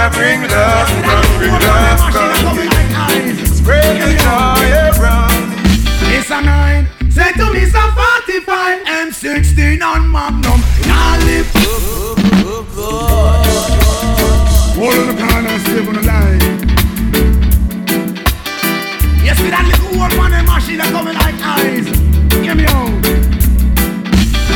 should 0.00 0.12
bring 0.12 0.40
love, 0.48 0.88
come 1.04 1.38
bring 1.38 1.52
love, 1.52 2.00
come 2.12 2.56
Spread 3.46 4.00
the 4.00 4.08
joy 4.16 4.70
around 4.96 5.52
It's 6.14 6.30
a 6.30 6.40
nine, 6.40 6.88
say 7.10 7.32
to 7.32 7.52
me 7.52 7.66
some 7.66 7.92
45 7.92 8.86
M16 8.86 9.82
on 9.82 10.10
Magnum, 10.10 10.60
now 10.86 11.18
live 11.26 11.48
All 14.78 14.96
of 15.00 15.06
the 15.08 15.16
corners 15.20 15.64
live 15.68 15.88
on 15.88 15.94
the 15.94 16.02
line 16.02 16.40
You 19.24 19.34
see 19.34 19.50
that 19.50 19.64
little 19.68 20.00
old 20.00 20.16
man 20.16 20.32
and 20.32 20.46
machine 20.46 20.78
that 20.78 20.90
coming 20.92 21.14
like 21.14 21.34
eyes 21.42 21.86
Give 22.40 22.56
me 22.56 22.64
out 22.64 23.04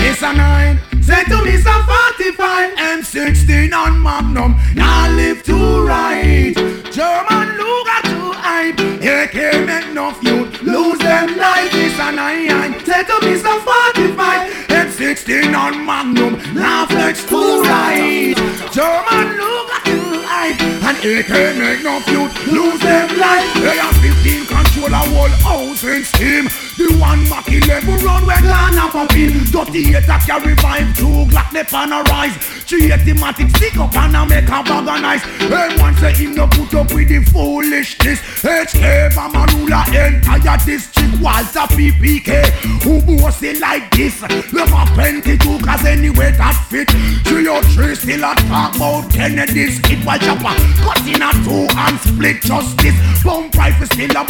It's 0.06 0.22
a 0.22 0.32
nine 0.32 0.80
Say 1.02 1.22
to 1.24 1.44
me 1.44 1.58
some 1.58 1.84
45 1.84 2.13
M16 3.14 3.72
on 3.72 4.02
Magnum. 4.02 4.56
Now 4.74 5.08
live 5.14 5.44
to 5.44 5.86
right 5.86 6.52
German 6.90 7.46
Luger 7.58 8.00
to 8.10 8.34
hype. 8.42 8.80
AK 9.06 9.64
make 9.64 9.94
no 9.94 10.10
youth. 10.20 10.60
Lose 10.62 10.98
them 10.98 11.36
life 11.38 11.70
It's 11.74 11.96
I, 12.00 12.10
iron. 12.10 12.84
Say 12.84 13.04
to 13.04 13.16
me 13.24 13.36
some 13.38 13.60
45 13.62 14.50
M16 14.66 15.56
on 15.56 15.86
Magnum. 15.86 16.42
Now 16.54 16.86
flex 16.86 17.24
to 17.26 17.62
right 17.62 18.34
German 18.74 19.26
Luger 19.38 19.80
to 19.94 20.26
hype. 20.26 20.60
And 20.82 20.98
AK 20.98 21.30
make 21.56 21.84
no 21.84 22.02
youth. 22.10 22.34
Lose 22.48 22.80
them 22.80 23.16
life 23.16 23.54
They 23.62 23.78
are 23.78 23.94
15 23.94 24.46
control 24.84 24.92
a 24.92 25.16
whole 25.16 25.28
house 25.42 25.84
in 25.84 26.04
steam 26.04 26.48
the 26.76 26.96
one 26.98 27.22
Mac 27.28 27.46
11 27.48 28.04
run 28.04 28.26
where 28.26 28.40
Ghana 28.40 28.88
pumping 28.90 29.44
Dirty 29.50 29.94
attack 29.94 30.26
carry 30.26 30.54
vibe 30.56 30.96
Two 30.96 31.30
Glock 31.30 31.52
they 31.52 31.62
pan 31.62 31.92
a 31.92 32.02
rise. 32.10 32.34
Three 32.66 32.90
automatic 32.90 33.48
stick 33.56 33.76
up 33.76 33.94
and 33.94 34.16
a 34.16 34.26
make 34.26 34.44
a 34.44 34.62
bag 34.62 34.88
of 34.88 35.00
nice 35.00 35.24
And 35.40 35.80
one 35.80 35.94
say 35.96 36.12
him 36.12 36.34
no 36.34 36.48
put 36.48 36.74
up 36.74 36.92
with 36.92 37.08
the 37.08 37.22
foolishness. 37.30 38.18
HK 38.42 39.10
Bama 39.14 39.46
ruler 39.54 39.86
entire 39.94 40.58
district 40.66 41.20
Walther 41.22 41.66
PPK 41.70 42.42
Who 42.82 43.00
boss 43.02 43.42
it 43.42 43.60
like 43.60 43.90
this? 43.92 44.20
Love 44.52 44.74
a 44.74 44.94
22 44.94 45.38
cause 45.64 45.84
anyway 45.84 46.32
that 46.32 46.58
fit. 46.68 46.90
Three 47.24 47.46
or 47.46 47.62
three 47.70 47.94
still 47.94 48.24
a 48.24 48.34
talk 48.50 48.74
about 48.74 49.12
Kennedy's 49.12 49.78
Kid 49.80 50.04
while 50.04 50.18
chopper 50.18 50.58
Cut 50.82 51.06
in 51.06 51.22
a 51.22 51.30
two 51.46 51.70
and 51.70 52.00
split 52.00 52.42
justice. 52.42 52.98
Bump 53.22 53.54
rifle 53.54 53.86
still 53.86 54.10
a 54.10 54.24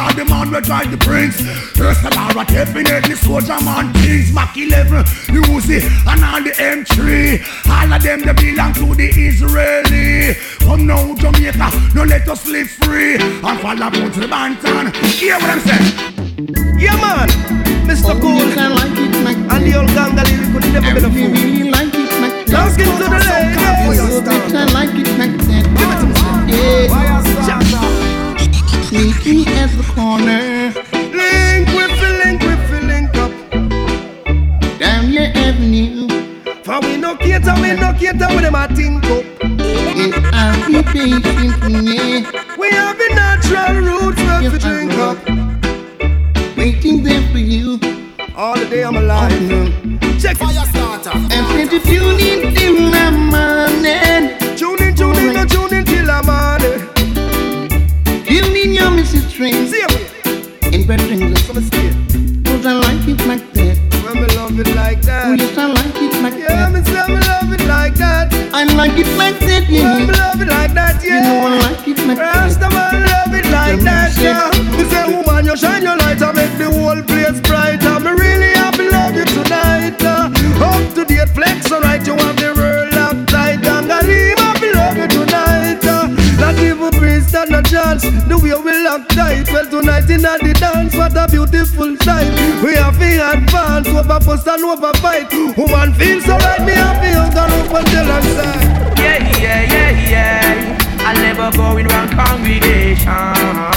bodyguard 0.00 0.16
The 0.16 0.24
man 0.32 0.50
will 0.50 0.60
drive 0.60 0.90
the 0.90 0.98
prince 0.98 1.40
First 1.76 2.04
of 2.04 2.16
all, 2.16 2.44
definitely 2.44 3.14
soldier 3.14 3.60
man 3.64 3.92
things 3.94 4.32
Mac 4.32 4.56
11, 4.56 5.04
Uzi 5.44 5.82
and 6.06 6.24
all 6.24 6.42
the 6.42 6.52
M3 6.56 7.40
All 7.68 7.92
of 7.92 8.02
them 8.02 8.20
they 8.20 8.32
belong 8.32 8.72
to 8.74 8.94
the 8.94 9.08
Israeli 9.08 10.34
Come 10.60 10.86
now 10.86 11.14
Jamaica, 11.14 11.70
no 11.94 12.04
let 12.04 12.28
us 12.28 12.46
live 12.46 12.70
free 12.70 13.16
And 13.16 13.60
follow 13.60 13.86
up 13.86 13.92
to 13.92 14.20
the 14.20 14.26
Banton 14.26 14.94
Hear 15.18 15.38
what 15.38 15.50
I'm 15.50 15.60
saying? 15.60 16.80
Yeah 16.80 16.96
man, 16.96 17.28
Mr. 17.86 18.16
Oh, 18.16 18.20
Cool 18.20 18.36
yes, 18.36 18.56
I 18.56 18.68
like 18.68 18.96
it, 18.96 19.12
Mac. 19.22 19.36
And 19.36 19.66
the 19.66 19.78
old 19.78 19.88
gang 19.88 20.16
that 20.16 20.26
he 20.28 20.36
could 20.52 20.64
never 20.72 21.10
be 21.10 21.24
a 21.24 21.28
fool 21.28 21.32
really 21.32 21.70
like 21.70 21.92
it, 21.92 22.20
Mac. 22.20 22.48
Let's 22.48 22.76
get 22.76 22.86
to 22.86 23.04
the 23.04 23.10
ladies 23.10 24.54
I 24.54 24.64
like 24.72 24.94
it, 24.96 25.18
Mac. 25.18 25.30
Give 25.30 25.90
it 25.92 26.00
to 26.00 26.06
me 26.06 26.14
Yeah. 27.46 27.59
At 28.92 28.96
the 28.96 29.84
corner 29.94 30.72
Link 31.14 31.68
with 31.68 32.00
the 32.00 32.10
link 32.24 32.42
with 32.42 32.70
the 32.70 32.80
link 32.82 33.14
up 33.14 33.30
down 34.80 35.12
your 35.12 35.26
avenue. 35.26 36.08
For 36.64 36.80
we 36.80 36.96
no 36.96 37.14
cater, 37.14 37.54
we 37.62 37.74
no 37.74 37.92
cater 37.92 38.26
with 38.34 38.42
them 38.42 38.56
a 38.56 38.66
think 38.74 39.04
up 39.04 39.24
Yes, 39.94 40.18
I'll 40.32 40.66
be 40.66 40.82
patient, 40.82 41.86
yeah. 41.86 42.56
We 42.58 42.70
have 42.70 42.98
the 42.98 43.14
natural 43.14 43.76
roots 43.80 44.20
where 44.22 44.42
Yes, 44.42 44.52
to 44.54 44.58
drink 44.58 44.92
up 44.94 46.56
Waiting 46.56 47.04
there 47.04 47.22
for 47.30 47.38
you. 47.38 47.78
All 48.34 48.58
the 48.58 48.66
day 48.68 48.82
I'm 48.82 48.94
mm-hmm. 48.94 50.00
alive 50.00 50.20
Check 50.20 50.36
Fire 50.36 50.66
starter 50.66 51.12
And 51.14 51.46
plenty 51.46 51.78
tuning 51.78 52.56
in 52.56 52.90
the 52.90 53.10
morning. 53.30 54.39
Red 60.90 61.00
English. 61.02 61.46
Come 61.46 61.56
and 61.58 61.66
stay 61.66 61.90
Cause 62.50 62.66
I 62.66 62.72
like 62.74 63.06
it 63.06 63.20
like 63.30 63.46
that. 63.54 63.78
When 64.02 64.14
me 64.22 64.26
love 64.34 64.58
it 64.58 64.74
like 64.74 65.00
that. 65.02 65.26
Oh, 65.26 65.34
yes, 65.38 65.56
I 65.56 65.66
like 65.70 65.96
it 66.02 66.14
like 66.22 66.34
Yeah, 66.34 66.66
that. 66.66 66.72
me 66.74 66.80
say 66.82 67.06
me 67.06 67.20
love 67.30 67.52
it 67.54 67.62
like 67.68 67.94
that 67.94 68.34
I 68.52 68.64
like 68.64 68.98
it 68.98 69.06
like 69.16 69.38
that, 69.38 69.64
yeah. 69.70 69.98
me 70.04 70.12
love 70.12 70.40
it 70.42 70.48
like 70.48 70.74
that, 70.74 70.98
You 71.04 71.20
know 71.22 71.46
I 71.46 71.58
like 71.70 71.86
it 71.86 71.98
like 72.06 72.18
that. 72.18 72.50
Rastaman 72.50 73.06
love 73.06 73.32
it 73.38 73.46
like 73.54 73.78
that, 73.86 74.10
music. 74.10 74.34
yeah 74.34 74.50
Me 74.76 74.82
say 74.90 75.04
woman 75.14 75.46
you 75.46 75.56
shine 75.56 75.82
your 75.86 75.96
light 75.96 76.20
and 76.20 76.34
make 76.36 76.54
the 76.58 76.66
whole 76.68 77.00
place 77.06 77.38
brighter 77.46 77.96
Me 78.02 78.10
really 78.10 78.50
happy 78.58 78.90
love 78.90 79.14
you 79.14 79.24
tonight, 79.30 80.02
uh. 80.02 80.26
Up 80.66 80.82
to 80.98 81.04
date 81.06 81.30
flex 81.30 81.66
so 81.70 81.80
right 81.80 82.04
you 82.04 82.16
chance 87.98 88.02
The 88.28 88.38
way 88.38 88.54
we 88.62 88.84
lock 88.84 89.08
tight. 89.08 89.50
Well, 89.52 89.66
tonight 89.68 90.10
in 90.10 90.22
the 90.22 90.56
dance, 90.58 90.94
what 90.94 91.16
a 91.16 91.26
beautiful 91.28 91.96
sight. 91.98 92.30
We 92.62 92.74
have 92.74 92.98
to 92.98 93.32
advance 93.32 93.88
over 93.88 94.20
fuss 94.20 94.46
and 94.46 94.64
over 94.64 94.92
fight. 94.98 95.32
Woman 95.56 95.94
feels 95.94 96.24
so 96.24 96.36
right, 96.36 96.60
me 96.60 96.74
to 96.74 96.80
hug 96.80 97.34
her 97.34 97.48
up 97.58 97.74
until 97.74 98.10
I'm. 98.10 98.24
Yeah, 98.98 99.18
yeah, 99.40 99.62
yeah, 99.72 100.10
yeah. 100.10 101.00
I'll 101.00 101.16
never 101.16 101.50
go 101.56 101.76
in 101.78 101.86
wrong 101.86 102.08
congregation. 102.08 103.69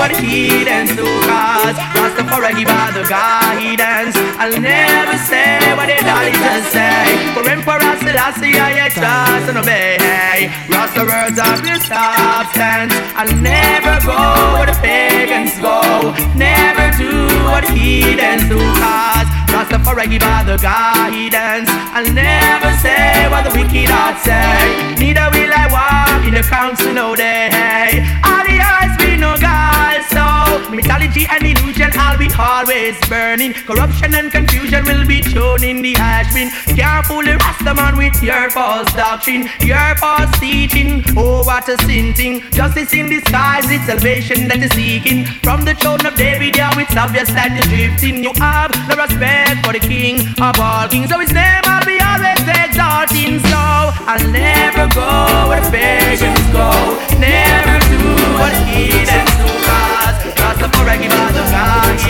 What 0.00 0.16
the 0.16 0.24
heathens 0.24 0.96
do, 0.96 1.04
cause 1.28 1.76
Rastafari 2.00 2.56
give 2.56 2.72
all 2.72 2.88
the 2.96 3.04
guidance. 3.04 4.16
I'll 4.40 4.56
never 4.56 5.16
say 5.28 5.60
what 5.76 5.92
the 5.92 6.00
doctors 6.00 6.64
say. 6.72 7.04
For 7.36 7.44
Emperor 7.44 7.94
Selassie, 8.00 8.56
I 8.56 8.88
trust 8.88 9.52
and 9.52 9.58
obey. 9.60 10.48
Rasta 10.72 11.04
words 11.04 11.36
are 11.36 11.60
the 11.60 11.76
substance. 11.84 12.96
I'll 13.12 13.36
never 13.44 14.00
go 14.08 14.16
where 14.56 14.72
the 14.72 14.76
pagans 14.80 15.60
go. 15.60 16.16
Never 16.32 16.86
do 16.96 17.12
what 17.52 17.68
the 17.68 17.76
heathens 17.76 18.48
do, 18.48 18.56
cause 18.56 19.28
Rastafari 19.52 20.08
give 20.08 20.24
all 20.24 20.48
the 20.48 20.56
guidance. 20.56 21.68
I'll 21.92 22.08
never 22.08 22.72
say 22.80 23.28
what 23.28 23.44
the 23.44 23.52
wicked 23.52 23.92
heart 23.92 24.16
say. 24.24 24.96
Neither 24.96 25.28
will 25.28 25.52
I 25.52 25.68
walk 25.68 26.24
in 26.24 26.32
the 26.32 26.44
council 26.48 26.88
no 26.96 27.14
day. 27.14 28.00
All 28.24 28.42
the 28.48 28.56
eyes 28.56 28.96
be 28.96 29.20
no 29.20 29.36
God, 29.36 29.79
mythology 30.70 31.26
and 31.30 31.42
illusion 31.44 31.90
I'll 31.94 32.18
be 32.18 32.28
always 32.38 32.98
burning. 33.08 33.52
Corruption 33.52 34.14
and 34.14 34.30
confusion 34.30 34.84
will 34.84 35.06
be 35.06 35.22
thrown 35.22 35.64
in 35.64 35.82
the 35.82 35.94
ash 35.96 36.32
bin. 36.34 36.50
Can't 36.76 37.06
the 37.06 37.36
Rastaman 37.38 37.98
with 37.98 38.22
your 38.22 38.50
false 38.50 38.92
doctrine, 38.94 39.48
your 39.60 39.96
false 39.96 40.30
teaching. 40.38 41.02
Oh, 41.16 41.42
what 41.44 41.68
a 41.68 41.76
sin 41.84 42.14
thing. 42.14 42.42
Justice 42.52 42.92
in 42.94 43.08
disguise, 43.08 43.70
it's 43.70 43.86
salvation 43.86 44.48
that 44.48 44.62
is 44.62 44.70
seeking. 44.72 45.24
From 45.42 45.64
the 45.64 45.74
throne 45.74 46.04
of 46.06 46.14
David, 46.14 46.56
yeah, 46.56 46.70
it's 46.78 46.96
obvious 46.96 47.28
that 47.30 47.50
you're 47.52 47.70
drifting. 47.70 48.22
You 48.22 48.32
have 48.38 48.70
no 48.88 48.96
respect 48.96 49.66
for 49.66 49.72
the 49.72 49.80
king 49.80 50.20
of 50.40 50.58
all 50.60 50.88
kings. 50.88 51.10
So 51.10 51.18
his 51.18 51.32
name 51.32 51.64
I'll 51.64 51.84
be 51.84 51.98
always 52.00 52.42
exalting. 52.46 53.40
So 53.50 53.60
I'll 54.06 54.26
never 54.30 54.86
go 54.94 55.50
where 55.50 55.64
pagans 55.70 56.46
go. 56.54 56.70
Never 57.18 57.76
do 57.90 58.00
what 58.38 58.54
heathens 58.68 59.29
do. 60.60 60.68
Cause 60.68 60.84
Rastafari 60.84 61.00
give 61.00 61.12
all 61.12 61.32
the 61.32 61.42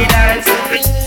guidance. 0.09 1.00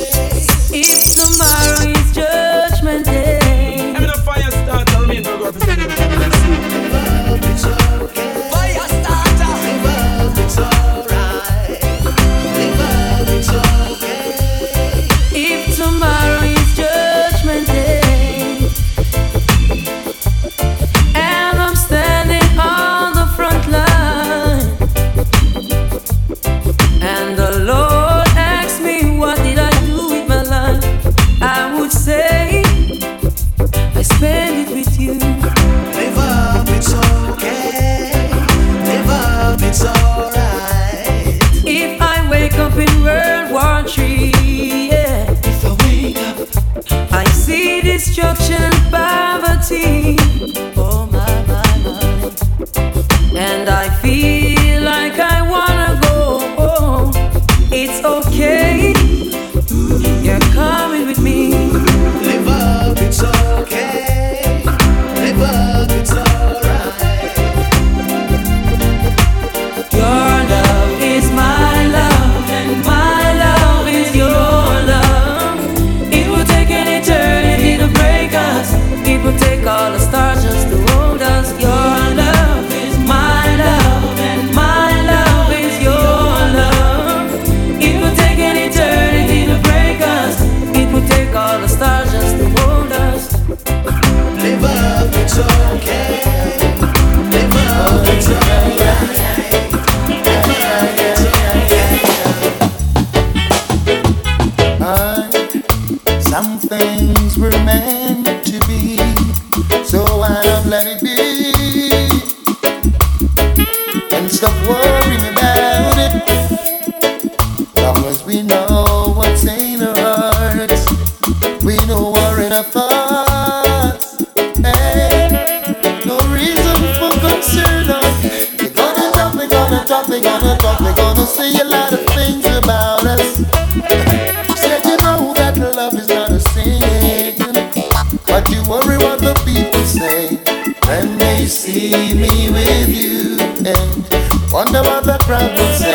See 141.93 142.13
me 142.15 142.49
with 142.49 142.89
you, 142.89 143.38
and 143.69 144.51
wonder 144.51 144.82
what 144.82 145.03
the 145.06 145.17
crowd 145.21 145.51
will 145.56 145.73
say 145.77 145.92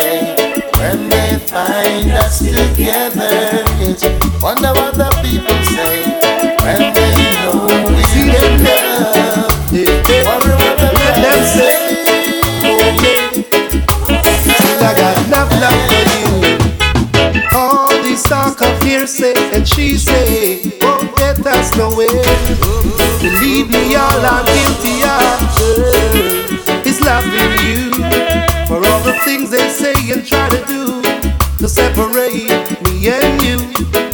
separate 31.95 32.81
me 32.83 33.09
and 33.09 33.41
you. 33.41 33.57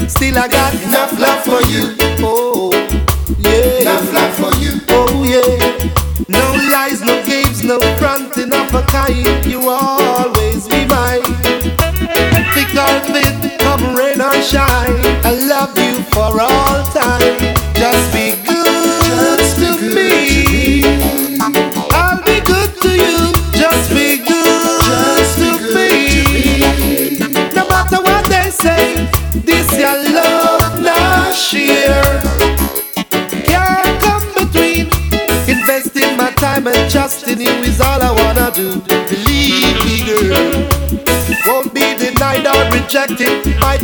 Still 0.07 0.37
I 0.37 0.47
got 0.47 0.73
enough 0.83 1.19
love 1.19 1.43
for 1.43 1.61
you. 1.71 1.94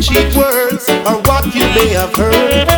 Cheap 0.02 0.34
words 0.34 0.90
or 1.06 1.22
what 1.30 1.46
you 1.54 1.62
may 1.78 1.88
have 1.94 2.14
heard. 2.14 2.68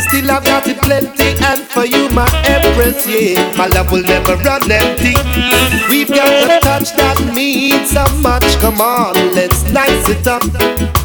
Still, 0.00 0.30
I've 0.30 0.44
got 0.44 0.66
it 0.66 0.78
plenty, 0.78 1.34
and 1.44 1.62
for 1.62 1.84
you, 1.84 2.08
my 2.10 2.28
empress, 2.46 3.06
yeah, 3.06 3.56
my 3.56 3.66
love 3.66 3.90
will 3.90 4.02
never 4.02 4.36
run 4.36 4.70
empty. 4.70 5.14
We've 5.90 6.08
got 6.08 6.30
a 6.30 6.60
touch 6.60 6.92
that 6.96 7.32
means 7.34 7.90
so 7.90 8.06
much. 8.18 8.44
Come 8.60 8.80
on, 8.80 9.14
let's 9.34 9.64
nice 9.72 10.08
it 10.08 10.26
up. 10.26 10.99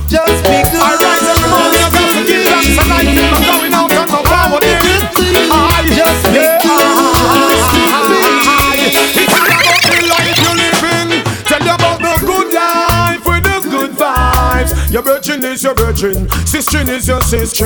Your 16.02 16.28
sister 16.46 16.90
is 16.90 17.08
your 17.08 17.22
sister. 17.22 17.66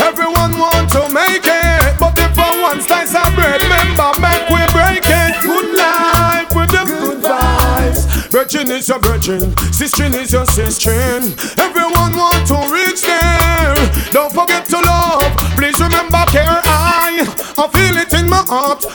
Everyone 0.00 0.58
want 0.58 0.90
to 0.92 1.08
make 1.12 1.44
it, 1.44 1.98
but 1.98 2.18
if 2.18 2.34
for 2.34 2.62
one 2.62 2.80
slice 2.80 3.14
of 3.14 3.34
bread, 3.34 3.62
remember 3.62 4.12
make 4.20 4.48
we 4.48 4.62
break 4.72 5.04
it. 5.04 5.42
Good 5.42 5.76
life 5.76 6.54
with 6.54 6.70
the 6.70 6.84
good 6.84 7.22
vibes. 7.22 8.30
Virgin 8.30 8.70
is 8.70 8.88
your 8.88 8.98
virgin, 8.98 9.56
sister 9.72 10.04
is 10.04 10.32
your 10.32 10.46
sister. 10.46 11.20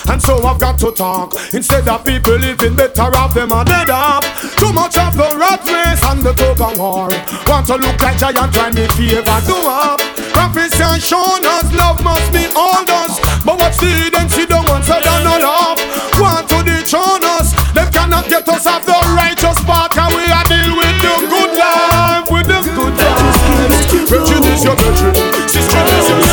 And 0.09 0.21
so 0.21 0.41
I've 0.43 0.59
got 0.59 0.77
to 0.79 0.91
talk. 0.91 1.35
Instead 1.53 1.87
of 1.87 2.03
people 2.03 2.35
living 2.37 2.75
better 2.75 3.09
off, 3.15 3.33
them 3.33 3.51
are 3.51 3.65
dead 3.65 3.89
off. 3.89 4.25
Too 4.57 4.71
much 4.73 4.97
of 4.97 5.15
the 5.15 5.29
rat 5.37 5.63
race 5.63 6.03
and 6.03 6.23
the 6.23 6.33
of 6.49 6.79
war. 6.79 7.09
Want 7.47 7.67
to 7.67 7.75
look 7.77 8.01
like 8.01 8.17
giant, 8.17 8.53
try 8.53 8.71
me 8.71 8.87
favor, 8.97 9.39
do 9.45 9.55
up. 9.63 9.99
Prophecy 10.33 10.83
has 10.83 11.05
shown 11.05 11.45
us 11.45 11.67
love 11.73 12.03
must 12.03 12.31
be 12.33 12.45
all 12.55 12.83
us. 12.89 13.19
But 13.45 13.59
what's 13.59 13.77
the 13.79 13.87
evidence? 13.87 14.35
You 14.37 14.47
don't 14.47 14.67
want 14.67 14.83
to 14.85 14.97
done 14.99 15.23
no 15.23 15.35
love. 15.39 15.79
Want 16.19 16.49
to 16.49 16.63
dethrone 16.63 17.23
us. 17.37 17.53
They 17.73 17.85
cannot 17.91 18.27
get 18.27 18.47
us 18.49 18.67
off 18.67 18.85
the 18.85 18.97
righteous 19.15 19.59
path. 19.63 19.95
And 19.97 20.11
we 20.15 20.25
are 20.27 20.45
deal 20.49 20.75
with 20.75 20.97
the 20.99 21.15
good 21.29 21.53
life, 21.55 22.25
with 22.31 22.47
the 22.47 22.59
good 22.75 22.95
life. 22.97 24.09
Virgin 24.09 24.43
is 24.51 24.63
your 24.63 24.75
virgin, 24.75 25.13
sister 25.47 25.83
is 25.97 26.09
your 26.09 26.28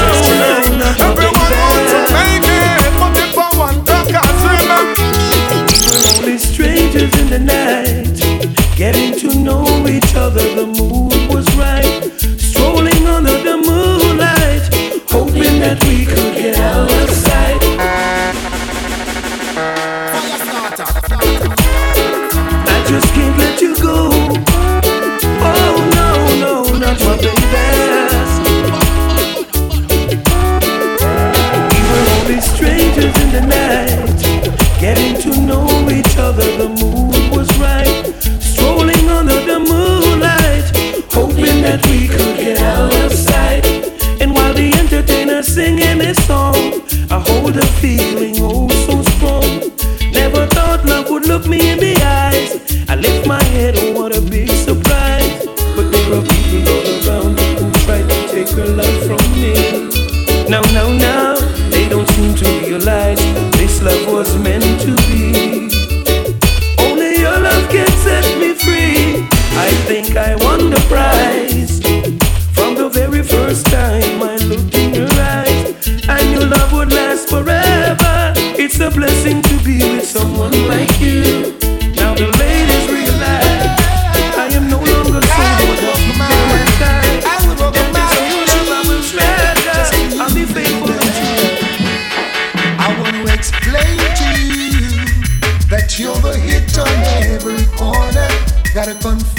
night, 7.39 8.21
getting 8.77 9.19
to 9.19 9.39
know 9.39 9.65
each 9.89 10.15
other. 10.15 10.43
The 10.55 10.67
mood 10.67 11.35
was 11.35 11.47
right, 11.57 12.03
strolling 12.39 13.07
under 13.07 13.37
the 13.43 13.57
moonlight, 13.57 14.63
hoping 15.11 15.61
that 15.61 15.83
we 15.85 16.07
could 16.07 16.26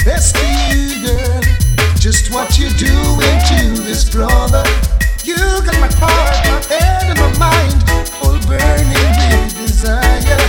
Gotta 0.04 0.44
you, 0.72 1.06
girl, 1.06 1.40
just 1.96 2.32
what 2.32 2.58
you're 2.58 2.74
doing 2.76 3.38
to 3.52 3.82
this 3.82 4.08
brother. 4.08 4.64
You 5.24 5.36
got 5.36 5.78
my 5.80 5.90
heart, 6.00 6.38
my 6.48 6.60
head, 6.72 7.10
and 7.12 7.18
my 7.18 7.30
mind 7.38 7.76
all 8.22 8.38
burning 8.48 8.88
with 8.88 9.56
desire. 9.56 10.40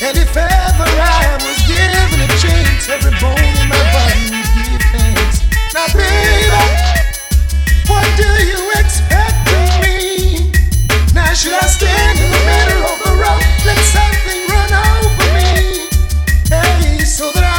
And 0.00 0.16
if 0.16 0.36
ever 0.36 0.88
I 0.88 1.38
was 1.44 1.60
given 1.68 2.20
a 2.24 2.28
chance, 2.40 2.88
every 2.88 3.12
bone 3.20 3.36
in 3.38 3.68
my 3.68 3.82
body 3.92 4.24
would 4.32 4.50
give 4.56 4.82
thanks. 4.90 5.44
Now, 5.74 5.86
baby, 5.92 6.48
what 7.86 8.08
do 8.16 8.28
you 8.48 8.60
expect 8.80 9.36
from 9.52 9.68
me? 9.84 10.50
Now 11.14 11.32
should 11.34 11.52
I 11.52 11.66
stand 11.68 12.18
in 12.18 12.30
the 12.32 12.42
middle 12.48 12.82
of 12.88 12.98
the 13.04 13.12
road? 13.20 13.44
Let 13.68 13.78
something 13.92 14.40
run 14.48 14.72
over 14.72 15.28
me. 15.36 15.92
Hey, 16.48 17.04
so 17.04 17.30
that 17.32 17.44
I 17.44 17.51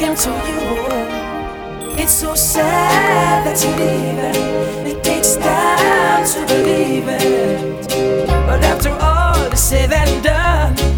talking 0.00 0.16
to 0.16 0.30
you. 0.48 2.02
It's 2.02 2.12
so 2.12 2.34
sad 2.34 3.44
that 3.46 3.62
you're 3.62 3.76
leaving. 3.76 4.96
It 4.96 5.04
takes 5.04 5.36
time 5.36 6.24
to 6.26 6.46
believe 6.46 7.08
it. 7.08 7.88
But 8.46 8.62
after 8.64 8.90
all 8.90 9.52
is 9.52 9.60
said 9.60 9.92
and 9.92 10.24
done, 10.24 10.89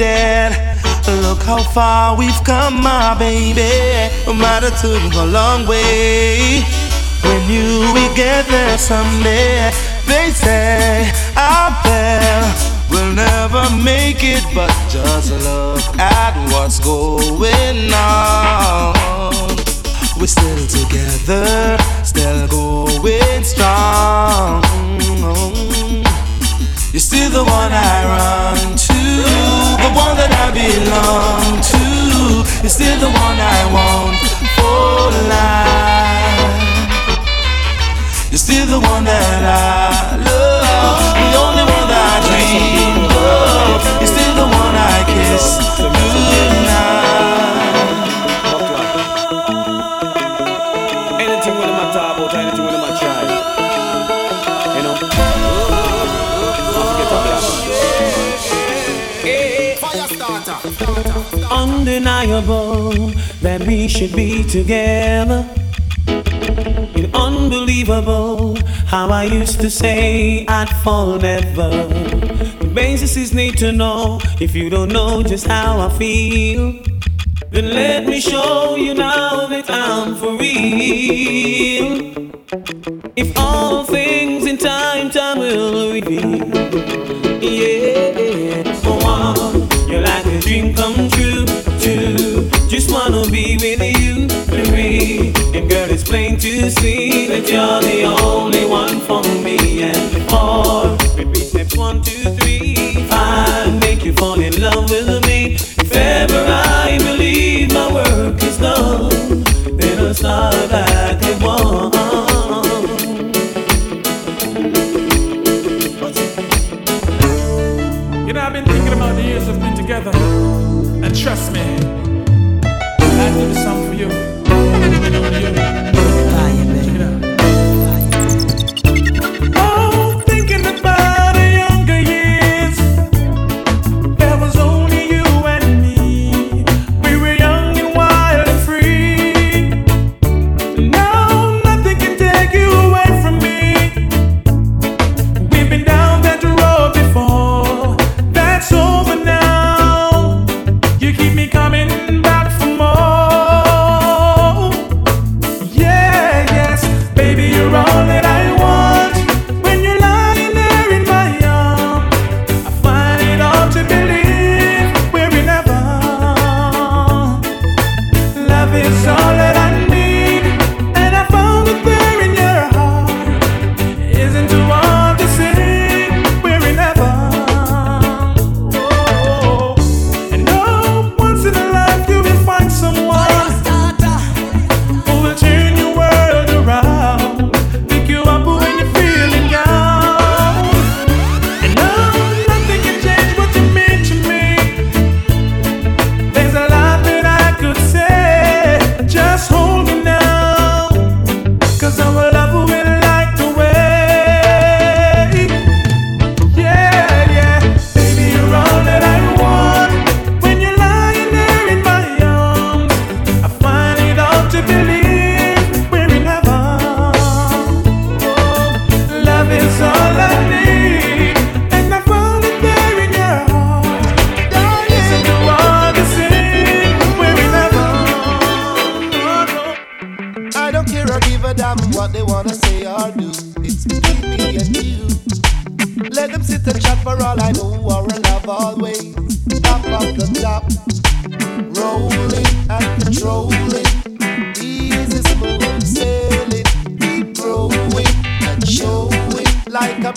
it. 0.00 0.52
Look 1.22 1.42
how 1.42 1.62
far 1.62 2.16
we've 2.16 2.42
come, 2.44 2.82
my 2.82 3.14
baby. 3.18 4.10
Might 4.26 4.62
have 4.62 4.80
took 4.80 5.12
a 5.14 5.26
long 5.26 5.66
way. 5.66 6.62
When 7.22 7.48
you 7.48 7.92
we 7.94 8.08
get 8.14 8.46
there 8.46 8.78
someday, 8.78 9.70
they 10.06 10.30
say 10.30 11.10
out 11.36 11.82
there 11.84 12.42
we'll 12.90 13.14
never 13.14 13.64
make 13.82 14.22
it, 14.22 14.44
but 14.54 14.70
just 14.88 15.32
look 15.32 15.80
at 15.98 16.34
what's 16.52 16.78
going 16.80 17.92
on. 17.92 18.94
We're 20.18 20.26
still 20.26 20.66
together, 20.66 21.78
still 22.04 22.46
going 22.48 23.44
strong. 23.44 24.62
You're 26.92 27.00
still 27.00 27.30
the 27.30 27.42
one 27.42 27.72
I 27.72 28.04
run 28.14 28.76
to, 28.76 29.63
the 29.84 29.92
one 29.92 30.16
that 30.16 30.32
I 30.32 30.48
belong 30.48 31.60
to. 31.60 31.84
You're 32.62 32.72
still 32.72 32.96
the 33.04 33.12
one 33.12 33.36
I 33.36 33.60
want 33.76 34.16
for 34.56 35.12
life. 35.28 36.54
You're 38.30 38.44
still 38.46 38.66
the 38.66 38.80
one 38.80 39.04
that 39.04 39.42
I 39.44 40.16
love, 40.24 41.00
the 41.20 41.36
only 41.44 41.64
one 41.68 41.86
that 41.92 42.04
I 42.12 42.24
dream 42.24 42.83
Undeniable 61.64 63.08
that 63.40 63.62
we 63.66 63.88
should 63.88 64.14
be 64.14 64.44
together. 64.44 65.48
It's 66.06 67.14
unbelievable 67.14 68.58
how 68.84 69.08
I 69.08 69.24
used 69.24 69.62
to 69.62 69.70
say 69.70 70.44
I'd 70.46 70.68
fall 70.84 71.18
never. 71.18 71.70
The 72.58 72.70
basis 72.74 73.16
is 73.16 73.32
need 73.32 73.56
to 73.58 73.72
know 73.72 74.20
if 74.42 74.54
you 74.54 74.68
don't 74.68 74.92
know 74.92 75.22
just 75.22 75.46
how 75.46 75.80
I 75.80 75.88
feel. 75.98 76.82
Then 77.50 77.70
let 77.70 78.04
me 78.04 78.20
show 78.20 78.76
you 78.76 78.92
now 78.92 79.46
that 79.46 79.70
I'm 79.70 80.16
for 80.16 80.36
real. 80.36 81.88
If 83.16 83.38
all 83.38 83.84
things 83.84 84.44
in 84.44 84.58
time, 84.58 85.08
time 85.08 85.38
will 85.38 85.94
reveal. 85.94 87.23
Plain 96.14 96.36
to 96.36 96.70
see 96.70 97.26
that 97.26 97.50
you're 97.50 97.80
the 97.90 98.04
only 98.22 98.64
one 98.64 99.00
for 99.00 99.20
me. 99.42 99.82
And 99.82 100.30
four, 100.30 100.96
repeat 101.18 101.46
steps 101.46 101.76
one, 101.76 102.02
two, 102.02 102.30
three, 102.36 102.94
five, 103.08 103.80
make 103.80 104.04
you 104.04 104.12
fall 104.12 104.38
in 104.38 104.54
love 104.62 104.88
with 104.88 105.26
me. 105.26 105.54
If 105.56 105.92
ever 105.92 106.44
I 106.46 106.98
believe 106.98 107.53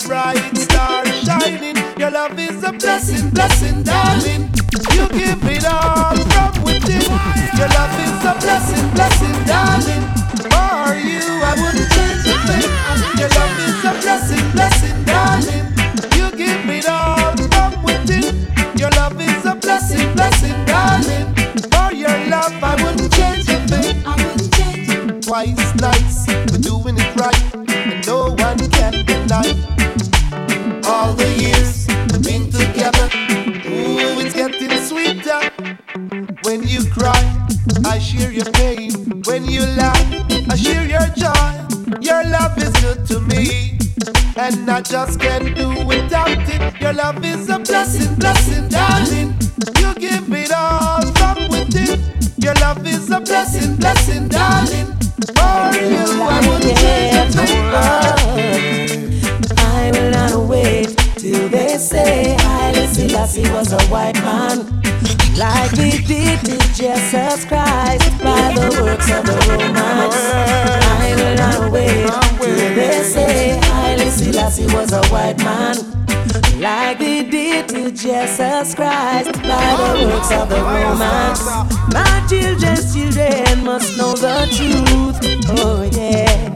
bright 0.06 0.56
star 0.56 1.04
shining. 1.24 1.76
Your 1.98 2.10
love 2.10 2.38
is 2.38 2.62
a 2.62 2.72
blessing, 2.72 3.30
blessing, 3.30 3.82
darling. 3.82 4.50
You 4.94 5.08
give 5.08 5.42
it 5.44 5.64
all 5.64 6.14
from 6.16 6.64
within. 6.64 7.02
Your 7.58 7.68
love 7.76 7.94
is 7.98 8.24
a 8.24 8.34
blessing, 8.40 8.86
blessing, 8.94 9.36
darling. 9.44 10.04
For 10.46 10.94
you, 10.94 11.24
I 11.42 11.54
wouldn't 11.58 11.90
change 11.94 12.24
a 12.26 12.36
thing. 12.46 12.68
Your 13.18 13.30
love 13.38 13.58
is 13.66 13.84
a 13.84 13.92
blessing, 14.02 14.44
blessing, 14.52 15.04
darling. 15.04 15.66
You 16.16 16.30
give 16.36 16.68
it 16.70 16.88
all 16.88 17.36
from 17.52 17.82
within. 17.82 18.46
Your 18.78 18.90
love 18.90 19.20
is 19.20 19.44
a 19.44 19.54
blessing, 19.54 20.14
blessing, 20.14 20.64
darling. 20.66 21.34
For 21.72 21.92
your 21.92 22.16
love, 22.28 22.54
I 22.62 22.74
wouldn't 22.82 23.12
change 23.12 23.48
a 23.48 23.58
thing. 23.66 24.06
I 24.06 24.14
wouldn't 24.16 24.52
change 24.54 25.26
twice 25.26 25.80
like. 25.80 26.07
share 38.18 38.32
your 38.32 38.50
pain. 38.52 38.90
When 39.24 39.44
you 39.44 39.62
laugh, 39.78 39.98
I 40.50 40.56
share 40.56 40.86
your 40.86 41.06
joy. 41.14 42.00
Your 42.00 42.24
love 42.24 42.58
is 42.58 42.72
good 42.82 43.06
to 43.08 43.20
me. 43.20 43.78
And 44.36 44.70
I 44.70 44.80
just 44.82 45.20
can't 45.20 45.54
do 45.56 45.68
without 45.86 46.28
it. 46.30 46.80
Your 46.80 46.92
love 46.92 47.24
is 47.24 47.48
a 47.48 47.58
blessing, 47.58 48.14
blessing, 48.16 48.68
darling. 48.68 49.34
You 49.78 49.94
give 49.94 50.32
it 50.32 50.52
all, 50.52 51.02
come 51.14 51.48
with 51.48 51.74
it. 51.74 52.00
Your 52.42 52.54
love 52.54 52.86
is 52.86 53.10
a 53.10 53.20
blessing, 53.20 53.76
blessing, 53.76 54.28
darling. 54.28 54.86
For 55.36 55.62
you, 55.74 56.06
I 56.22 56.38
would 56.48 56.62
change 56.78 57.36
my 57.36 58.18
I 59.58 59.90
will 59.92 60.10
not 60.10 60.48
wait 60.48 60.88
till 61.16 61.48
they 61.48 61.76
say 61.78 62.36
Haile 62.38 62.86
Selassie 62.88 63.50
was 63.50 63.72
a 63.72 63.82
white 63.92 64.20
man 64.22 64.57
redeemed 65.72 66.48
in 66.48 66.60
Jesus 66.74 67.44
Christ 67.44 68.10
by 68.22 68.52
the 68.54 68.68
works 68.82 69.10
of 69.10 69.24
the 69.26 69.36
Romans. 69.48 70.14
I 71.00 71.14
will 71.16 71.36
not 71.36 71.72
wait. 71.72 72.08
They 72.74 73.02
say 73.02 73.58
Haile 73.62 74.10
Selassie 74.10 74.66
was 74.74 74.92
a 74.92 75.04
white 75.08 75.38
man. 75.38 75.76
Like 76.60 76.98
they 76.98 77.22
did 77.22 77.68
to 77.68 77.90
Jesus 77.90 78.74
Christ 78.74 79.32
by 79.42 79.68
the 79.76 80.08
works 80.08 80.32
of 80.32 80.48
the 80.48 80.60
Romans. 80.60 81.40
My 81.92 82.26
children's 82.28 82.94
children 82.94 83.64
must 83.64 83.96
know 83.96 84.14
the 84.14 84.46
truth. 84.56 85.18
Oh, 85.60 85.82
yeah. 85.92 86.48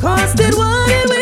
Cause 0.00 0.34
they 0.34 0.50
wanted 0.50 1.21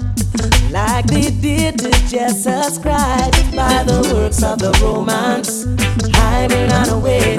like 0.71 1.05
they 1.07 1.29
did 1.29 1.79
to 1.79 1.91
Jesus 2.07 2.77
Christ 2.77 3.55
by 3.55 3.83
the 3.83 4.09
works 4.13 4.41
of 4.41 4.59
the 4.59 4.71
Romans. 4.81 5.65
I 6.13 6.47
will 6.47 6.67
not 6.67 6.89
away. 6.89 7.37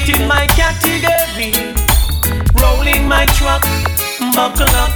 Not 0.00 0.20
in 0.20 0.28
my 0.28 0.46
category 0.46 1.52
rolling 2.60 3.08
my 3.08 3.26
truck, 3.36 3.62
buckle 4.34 4.74
up. 4.76 4.90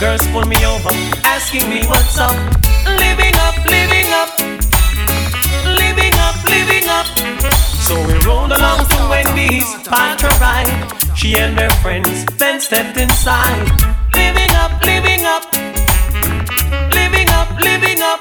Girls 0.00 0.26
pull 0.28 0.46
me 0.46 0.56
over, 0.64 0.90
asking 1.24 1.68
me 1.68 1.84
what's 1.86 2.18
up. 2.18 2.36
Living 2.86 3.34
up, 3.46 3.56
living 3.64 4.08
up, 4.12 4.30
living 5.76 6.14
up, 6.14 6.36
living 6.44 6.88
up. 6.88 7.06
So 7.86 7.94
we 8.06 8.14
rolled 8.26 8.52
along 8.52 8.86
to 8.88 9.08
Wendy's, 9.10 9.68
parked 9.86 10.22
her 10.22 10.34
ride. 10.40 10.70
She 11.16 11.36
and 11.36 11.58
her 11.58 11.70
friends 11.82 12.24
then 12.36 12.60
stepped 12.60 12.96
inside. 12.96 13.58
Living 14.14 14.52
up, 14.54 14.72
living 14.84 15.24
up, 15.24 15.44
living 16.94 17.28
up, 17.30 17.50
living 17.60 18.00
up. 18.02 18.20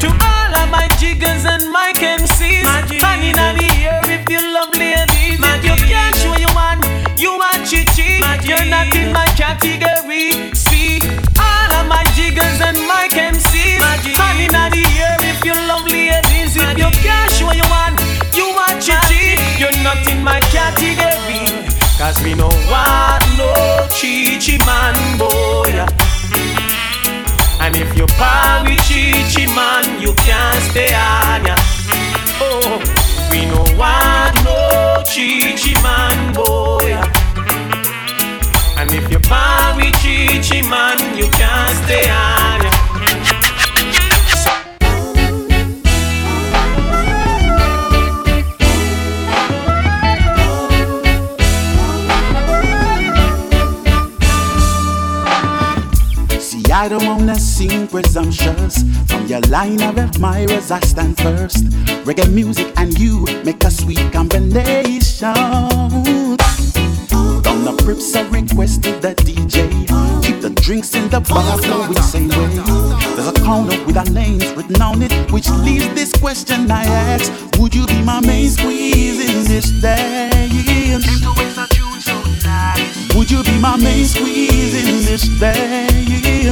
To 0.00 0.08
all 0.08 0.54
of 0.56 0.70
my 0.70 0.88
jiggers 0.98 1.44
and 1.44 1.70
my 1.70 1.92
MCs, 1.94 3.00
hanging 3.00 3.38
category. 9.62 10.54
See, 10.54 10.98
all 11.38 11.70
of 11.78 11.86
my 11.86 12.02
jiggers 12.14 12.58
and 12.60 12.78
my 12.86 13.06
MCs. 13.10 13.78
Honey, 14.18 14.48
not 14.48 14.72
the 14.72 14.82
air 14.98 15.16
if 15.20 15.44
you 15.44 15.54
love 15.68 15.86
ladies. 15.86 16.56
If 16.56 16.78
you 16.78 16.90
cash 17.02 17.42
what 17.42 17.56
you 17.56 17.66
want, 17.70 18.00
you 18.34 18.46
are 18.46 18.74
chichi. 18.80 19.38
You're 19.58 19.82
not 19.82 20.02
in 20.08 20.22
my 20.24 20.40
category. 20.50 21.46
Cause 21.98 22.20
we 22.22 22.34
know 22.34 22.50
what 22.70 23.22
no 23.38 23.86
chichi 23.94 24.58
man 24.66 25.18
boy. 25.18 25.86
And 27.60 27.76
if 27.76 27.96
you 27.96 28.06
par 28.18 28.64
with 28.64 28.82
chichi 28.82 29.46
man, 29.54 30.02
you 30.02 30.12
can't 30.26 30.62
stay 30.70 30.92
on 30.94 31.46
ya. 31.46 31.56
Oh, 32.42 32.82
we 33.30 33.46
know 33.46 33.64
what 33.78 34.34
no 34.42 35.02
chichi 35.06 35.74
man 35.82 36.34
boy. 36.34 37.21
If 38.94 39.10
you 39.10 39.18
buy 39.20 39.72
with 39.74 39.94
Chichi 40.02 40.60
man, 40.68 41.16
you 41.16 41.26
can't 41.30 41.84
stay 41.84 42.10
on. 42.10 42.60
It 56.30 56.42
See, 56.42 56.70
I 56.70 56.88
don't 56.90 57.06
wanna 57.06 57.38
seem 57.38 57.88
presumptuous. 57.88 58.84
From 59.06 59.26
your 59.26 59.40
line 59.48 59.80
of 59.80 59.96
admirers, 59.96 60.70
I 60.70 60.80
stand 60.80 61.16
first. 61.16 61.64
Reggae 62.04 62.30
music 62.30 62.74
and 62.76 62.92
you 62.98 63.24
make 63.42 63.64
a 63.64 63.70
sweet 63.70 64.12
combination. 64.12 65.32
On 67.62 67.76
the 67.76 67.82
prips, 67.84 68.16
I 68.16 68.22
requested 68.22 69.02
the 69.02 69.14
DJ. 69.14 69.70
Keep 70.24 70.40
the 70.40 70.50
drinks 70.50 70.96
in 70.96 71.08
the 71.10 71.20
bar 71.20 71.56
flowing 71.58 71.94
same 72.02 72.28
way. 72.30 72.58
There's 73.14 73.28
a 73.28 73.32
corner 73.44 73.78
with 73.86 73.96
our 73.96 74.04
names 74.06 74.50
written 74.56 74.82
on 74.82 75.00
it, 75.00 75.12
which 75.30 75.48
leaves 75.48 75.86
this 75.94 76.12
question 76.12 76.68
I 76.68 76.82
ask: 76.82 77.30
Would 77.60 77.72
you 77.72 77.86
be 77.86 78.02
my 78.02 78.20
main 78.26 78.48
squeeze 78.48 79.20
in 79.30 79.44
this 79.44 79.70
dance? 79.80 80.42
Would 83.14 83.30
you 83.30 83.44
be 83.44 83.58
my 83.60 83.76
main 83.76 84.06
squeeze 84.06 84.74
in 84.74 85.04
this 85.06 85.28
dance? 85.38 86.50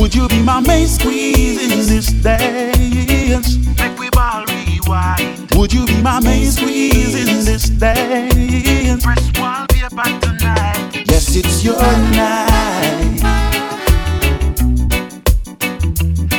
Would 0.00 0.14
you 0.16 0.26
be 0.26 0.42
my 0.42 0.58
main 0.58 0.88
squeeze 0.88 1.62
in 1.62 1.78
this 1.86 2.08
dance? 2.10 3.56
Make 3.78 3.98
we 4.00 4.10
ball 4.10 4.44
rewind. 4.84 5.54
Would 5.54 5.72
you 5.72 5.86
be 5.86 6.00
my 6.00 6.20
main 6.20 6.50
squeeze 6.50 7.14
in 7.14 7.44
this 7.44 7.68
dance? 7.68 9.04
Press 9.04 9.30
wallpaper 9.38 10.20
tonight. 10.20 11.04
Yes, 11.06 11.36
it's 11.36 11.64
your 11.64 11.80
night. 11.80 13.20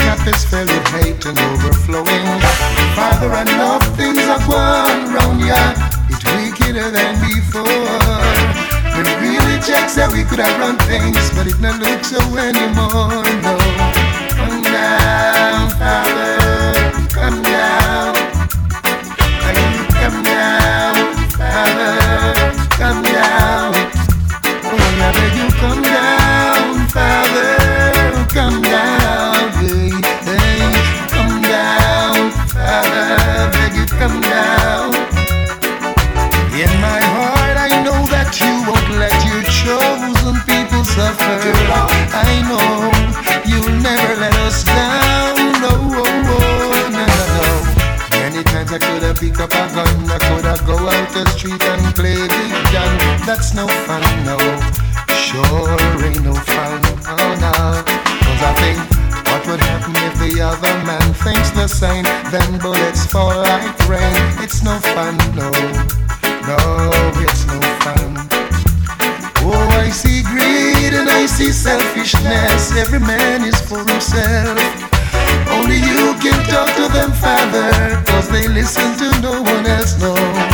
Is 0.00 0.44
filled 0.44 0.68
with 0.68 0.86
hate 0.88 1.24
and 1.26 1.38
overflowing. 1.38 2.40
Father, 2.94 3.30
I 3.32 3.44
know 3.44 3.78
things 3.96 4.22
are 4.24 4.40
going 4.46 5.12
wrong, 5.12 5.40
yeah. 5.40 5.74
It's 6.08 6.24
wickeder 6.24 6.90
than 6.90 7.20
before. 7.20 7.66
When 8.96 9.06
really 9.20 9.60
checks 9.60 9.94
that 9.96 10.10
we 10.12 10.24
could 10.24 10.38
have 10.38 10.58
run 10.58 10.78
things, 10.88 11.30
but 11.36 11.46
it 11.46 11.60
not 11.60 11.80
look 11.80 12.04
so 12.04 12.20
anymore, 12.38 13.24
no. 13.42 13.61
That's 53.32 53.54
no 53.54 53.66
fun, 53.66 54.02
no. 54.26 54.36
Sure 55.08 56.04
ain't 56.04 56.22
no 56.22 56.34
fun, 56.34 56.80
oh 57.08 57.32
no. 57.40 57.80
Cause 57.80 58.42
I 58.44 58.52
think 58.60 58.78
what 59.24 59.40
would 59.46 59.58
happen 59.58 59.96
if 60.04 60.20
the 60.20 60.42
other 60.42 60.74
man 60.84 61.14
thinks 61.24 61.48
the 61.48 61.66
same? 61.66 62.04
then 62.30 62.58
bullets 62.58 63.06
fall 63.06 63.32
like 63.40 63.88
rain. 63.88 64.12
It's 64.44 64.62
no 64.62 64.76
fun, 64.92 65.16
no, 65.32 65.48
no, 66.44 66.92
it's 67.24 67.46
no 67.48 67.56
fun. 67.80 68.20
Oh, 69.48 69.80
I 69.80 69.88
see 69.88 70.22
greed 70.24 70.92
and 70.92 71.08
I 71.08 71.24
see 71.24 71.52
selfishness. 71.52 72.76
Every 72.76 73.00
man 73.00 73.48
is 73.48 73.58
for 73.62 73.78
himself. 73.78 74.60
Only 75.48 75.80
you 75.80 76.12
can 76.20 76.36
talk 76.52 76.68
to 76.76 76.86
them, 76.92 77.12
Father, 77.12 77.96
cause 78.04 78.28
they 78.28 78.46
listen 78.46 78.92
to 78.98 79.20
no 79.22 79.40
one 79.40 79.64
else, 79.64 79.98
no. 80.02 80.51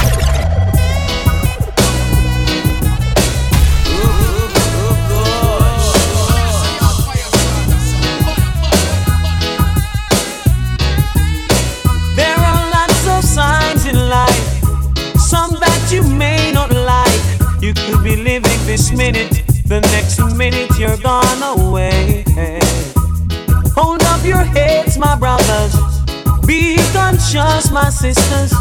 Conscious, 27.32 27.70
my 27.70 27.90
sisters. 27.90 28.52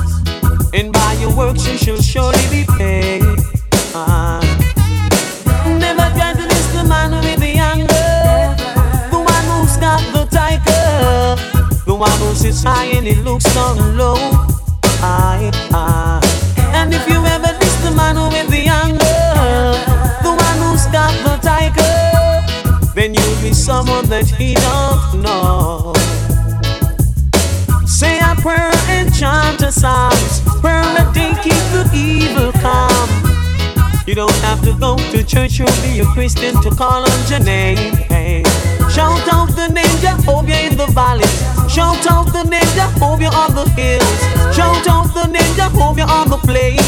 And 0.74 0.91
by 0.91 1.13
your 1.13 1.36
works 1.36 1.68
you 1.68 1.78
shall 1.78 2.01
surely 2.01 2.45
be 2.51 2.65
paid. 2.78 3.24
Ah. 3.95 4.41
Never 5.65 6.09
miss 6.47 6.68
the 6.74 6.84
man 6.84 7.11
with 7.11 7.39
the 7.39 7.57
anger. 7.57 8.11
The 9.11 9.20
one 9.20 9.45
who's 9.51 9.78
got 9.78 10.01
the 10.13 10.26
tiger. 10.30 11.41
The 11.86 11.95
one 11.95 12.20
who 12.20 12.34
sits 12.36 12.63
high 12.63 12.86
and 12.86 13.07
he 13.07 13.15
looks 13.15 13.45
down 13.53 13.97
low. 13.97 14.15
Aye, 15.01 15.51
aye. 15.72 16.22
And 16.74 16.93
if 16.93 17.07
you 17.07 17.24
ever 17.26 17.53
miss 17.59 17.76
the 17.84 17.91
man 17.91 18.15
with 18.15 18.49
the 18.49 18.68
anger, 18.68 19.28
the 20.24 20.34
one 20.45 20.57
who's 20.63 20.86
got 20.88 21.13
the 21.24 21.38
tiger, 21.41 22.93
then 22.93 23.13
you'll 23.13 23.41
be 23.41 23.53
someone 23.53 24.05
that 24.07 24.28
he 24.28 24.55
don't 24.55 25.22
know. 25.22 26.07
Chant 29.17 29.63
a 29.63 29.71
psalms. 29.71 30.41
Prayer 30.61 30.85
that 30.93 31.09
they 31.17 31.33
keep 31.41 31.57
the 31.73 31.89
evil 31.91 32.51
calm. 32.61 33.09
You 34.05 34.13
don't 34.13 34.37
have 34.45 34.61
to 34.61 34.77
go 34.77 34.95
to 34.95 35.23
church 35.23 35.59
or 35.59 35.65
be 35.81 36.01
a 36.01 36.05
Christian 36.13 36.53
to 36.61 36.69
call 36.69 37.01
on 37.01 37.19
your 37.27 37.39
name. 37.39 37.97
Hey. 38.13 38.43
Shout 38.93 39.25
out 39.33 39.49
the 39.57 39.73
name 39.73 39.97
Jehovah 40.05 40.53
in 40.53 40.77
the 40.77 40.85
valleys. 40.93 41.33
Shout 41.65 42.05
out 42.05 42.31
the 42.31 42.43
name 42.43 42.69
Jehovah 42.77 43.33
on 43.33 43.55
the 43.55 43.65
hills. 43.73 44.19
Shout 44.55 44.85
out 44.85 45.09
the 45.15 45.25
name 45.25 45.53
Jehovah 45.55 46.05
on 46.05 46.29
the 46.29 46.37
plains. 46.37 46.85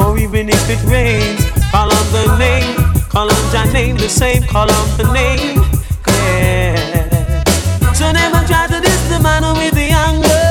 Or 0.00 0.16
even 0.16 0.48
if 0.48 0.64
it 0.70 0.82
rains, 0.88 1.44
call 1.70 1.92
on 1.92 2.06
the 2.16 2.34
name. 2.38 2.80
Call 3.10 3.28
on 3.30 3.44
your 3.52 3.70
name 3.74 3.98
the 3.98 4.08
same. 4.08 4.42
Call 4.44 4.70
on 4.72 4.88
the 4.96 5.04
name. 5.12 5.60
Yeah. 6.08 7.92
So 7.92 8.10
never 8.10 8.40
try 8.46 8.68
to 8.68 8.80
diss 8.80 9.08
the 9.10 9.20
man 9.20 9.42
with 9.52 9.74
the 9.74 9.90
anger. 9.92 10.41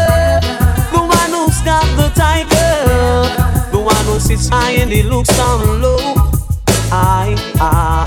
Sits 4.38 4.50
high 4.50 4.72
and 4.82 4.92
he 4.92 5.04
looks 5.04 5.30
down 5.36 5.82
low. 5.82 6.16
Aye, 6.92 7.36
aye. 7.60 8.06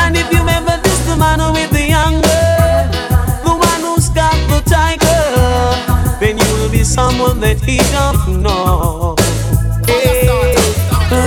And 0.00 0.16
if 0.16 0.26
you 0.32 0.42
ever 0.48 0.76
diss 0.82 1.00
the 1.06 1.16
man 1.16 1.40
with 1.52 1.70
the 1.70 1.86
anger, 2.06 2.44
the 3.46 3.54
one 3.70 3.82
who's 3.86 4.08
got 4.08 4.34
the 4.50 4.60
tiger, 4.66 5.22
then 6.20 6.38
you'll 6.38 6.70
be 6.70 6.82
someone 6.82 7.38
that 7.40 7.60
he 7.60 7.78
don't 7.96 8.42
know. 8.42 9.14
Hey, 9.86 10.26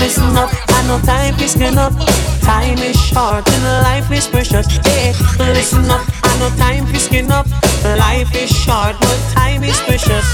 listen 0.03 0.35
up, 0.35 0.49
I 0.69 0.79
know 0.87 0.99
time 0.99 1.39
is 1.39 1.55
getting 1.55 1.77
up. 1.77 1.93
Time 2.41 2.79
is 2.79 2.99
short 2.99 3.47
and 3.47 3.63
life 3.87 4.11
is 4.11 4.27
precious. 4.27 4.67
Hey, 4.85 5.13
listen 5.39 5.85
up, 5.89 6.03
I 6.23 6.31
know 6.39 6.49
time 6.57 6.85
is 6.95 7.07
getting 7.07 7.31
up. 7.31 7.47
Life 7.83 8.35
is 8.35 8.49
short, 8.49 8.95
but 8.99 9.19
time 9.33 9.63
is 9.63 9.79
precious. 9.87 10.27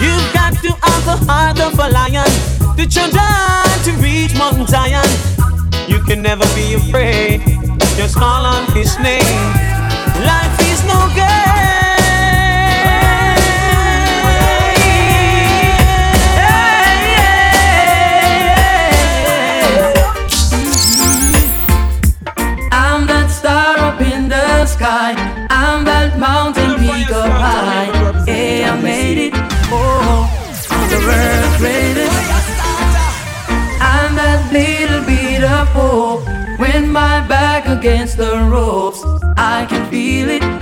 You've 0.00 0.32
got 0.34 0.39
the 1.04 1.16
heart 1.26 1.60
of 1.60 1.78
a 1.78 1.88
lion, 1.88 2.30
the 2.76 2.86
children 2.86 3.24
to 3.84 3.92
reach 4.02 4.36
Mount 4.36 4.68
Zion. 4.68 5.08
You 5.88 6.00
can 6.02 6.22
never 6.22 6.44
be 6.54 6.74
afraid. 6.74 7.40
Just 7.96 8.16
call 8.16 8.44
on 8.44 8.66
His 8.72 8.98
name. 8.98 9.52
Life 10.24 10.60
is 10.60 10.84
no 10.84 11.00
I'm 22.72 23.06
that 23.06 23.30
star 23.30 23.78
up 23.78 24.00
in 24.00 24.28
the 24.28 24.66
sky. 24.66 25.19
The 38.20 38.36
ropes, 38.52 39.02
I 39.38 39.64
can 39.64 39.90
feel 39.90 40.28
it. 40.28 40.59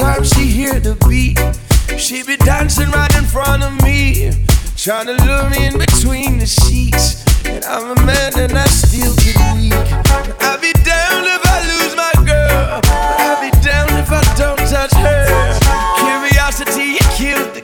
time 0.00 0.24
she 0.24 0.46
hear 0.46 0.80
the 0.80 0.96
beat, 1.06 1.36
she 2.00 2.22
be 2.22 2.36
dancing 2.38 2.90
right 2.90 3.14
in 3.18 3.24
front 3.24 3.62
of 3.62 3.72
me, 3.82 4.32
trying 4.74 5.04
to 5.04 5.12
lure 5.24 5.50
me 5.50 5.66
in 5.66 5.76
between 5.76 6.38
the 6.38 6.46
sheets. 6.46 7.20
And 7.44 7.62
I'm 7.66 7.92
a 7.92 8.06
man 8.06 8.32
and 8.38 8.56
I 8.56 8.64
still 8.64 9.14
get 9.20 9.36
weak. 9.52 9.76
I'll 10.40 10.58
be 10.58 10.72
down 10.88 11.20
if 11.36 11.42
I 11.44 11.58
lose 11.72 11.94
my 11.96 12.14
girl. 12.24 12.80
I'll 13.20 13.40
be 13.44 13.50
down 13.60 13.92
if 14.00 14.10
I 14.10 14.24
don't 14.40 14.60
touch 14.72 14.94
her. 15.04 15.28
Curiosity 16.00 16.96
killed 17.16 17.52
the 17.52 17.62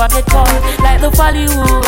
never 0.00 0.14
get 0.14 0.26
cold 0.32 0.48
like 0.80 1.00
the 1.00 1.10
Hollywood. 1.16 1.84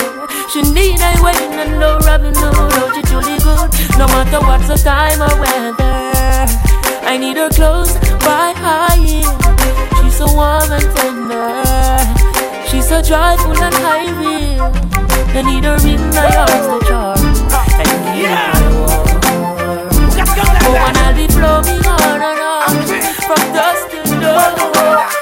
She 0.53 0.61
need 0.73 1.01
a 1.01 1.23
wedding 1.23 1.53
and 1.57 1.81
no 1.81 1.99
rubbing, 1.99 2.35
no, 2.35 2.51
no, 2.53 2.93
she 2.93 3.01
truly 3.09 3.39
good. 3.41 3.69
No 3.97 4.07
matter 4.07 4.41
what's 4.41 4.69
the 4.69 4.77
time 4.77 5.23
or 5.23 5.33
weather, 5.41 6.47
I 7.09 7.17
need 7.17 7.37
her 7.37 7.49
close 7.49 7.95
by 8.21 8.53
high. 8.53 9.25
She's 10.03 10.17
so 10.17 10.27
warm 10.35 10.71
and 10.73 10.89
tender. 10.97 11.65
She's 12.69 12.89
so 12.89 13.01
joyful 13.01 13.57
and 13.57 13.75
high 13.81 14.13
real. 14.21 14.73
I 15.33 15.43
need 15.43 15.65
her 15.65 15.77
in 15.89 16.01
my 16.13 16.29
arms 16.37 16.67
to 16.69 16.79
jar. 16.89 17.17
And 17.81 17.89
give 17.89 18.29
yeah. 18.29 18.53
Oh, 20.65 20.77
and 20.77 20.97
I'll 20.99 21.17
be 21.17 21.27
flowing 21.33 21.87
on 21.87 22.21
and 22.21 22.41
on 22.41 22.73
from 23.27 23.43
dusk 23.57 23.89
till 23.91 24.21
dawn. 24.21 25.22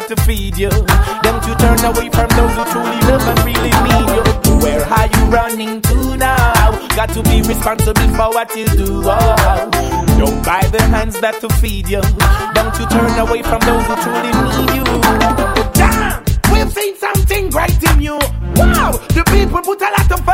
got 0.00 0.16
to 0.16 0.22
feed 0.24 0.56
you. 0.56 0.70
Don't 1.22 1.46
you 1.46 1.54
turn 1.56 1.78
away 1.84 2.08
from 2.08 2.28
those 2.30 2.54
who 2.56 2.64
truly 2.72 3.00
love 3.08 3.26
and 3.28 3.38
really 3.44 3.74
mean 3.84 4.06
you. 4.16 4.22
Where 4.64 4.84
are 4.84 5.06
you 5.06 5.24
running 5.26 5.80
to 5.82 6.16
now? 6.16 6.88
Got 6.96 7.10
to 7.10 7.22
be 7.22 7.42
responsible 7.42 8.08
for 8.16 8.30
what 8.30 8.54
you 8.56 8.66
do. 8.66 9.02
Oh, 9.04 9.70
don't 10.18 10.44
buy 10.44 10.66
the 10.72 10.82
hands 10.82 11.20
that 11.20 11.40
to 11.40 11.48
feed 11.60 11.88
you. 11.88 12.00
Don't 12.54 12.74
you 12.78 12.86
turn 12.88 13.18
away 13.18 13.42
from 13.42 13.60
those 13.60 13.84
who 13.86 13.96
truly 14.00 14.32
need 14.32 14.70
you. 14.76 14.84
Damn, 15.74 16.24
we've 16.52 16.72
seen 16.72 16.96
something 16.96 17.50
great 17.50 17.82
in 17.92 18.00
you. 18.00 18.18
Wow, 18.56 18.92
the 19.12 19.22
people 19.30 19.60
put 19.60 19.80
a 19.82 19.90
lot 19.90 20.10
of 20.12 20.24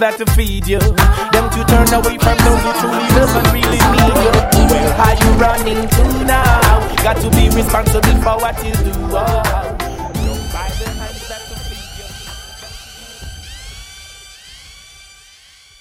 that 0.00 0.16
to 0.16 0.26
feed 0.32 0.66
you. 0.66 0.78
Them 0.78 1.46
to 1.52 1.64
turn 1.68 1.92
away 1.92 2.16
from 2.16 2.36
those 2.40 2.62
who 2.64 2.72
truly 2.80 3.06
love 3.16 3.36
and 3.36 3.46
really 3.52 3.80
need 3.92 4.08
you. 4.08 4.32
Where 4.72 4.92
are 4.96 5.14
you 5.14 5.30
running 5.36 5.88
to 5.88 6.24
now? 6.24 7.04
Got 7.04 7.20
to 7.20 7.30
be 7.30 7.50
responsible 7.50 8.16
for 8.22 8.40
what 8.40 8.56
you 8.64 8.72
do. 8.72 8.92
Oh. 9.12 9.79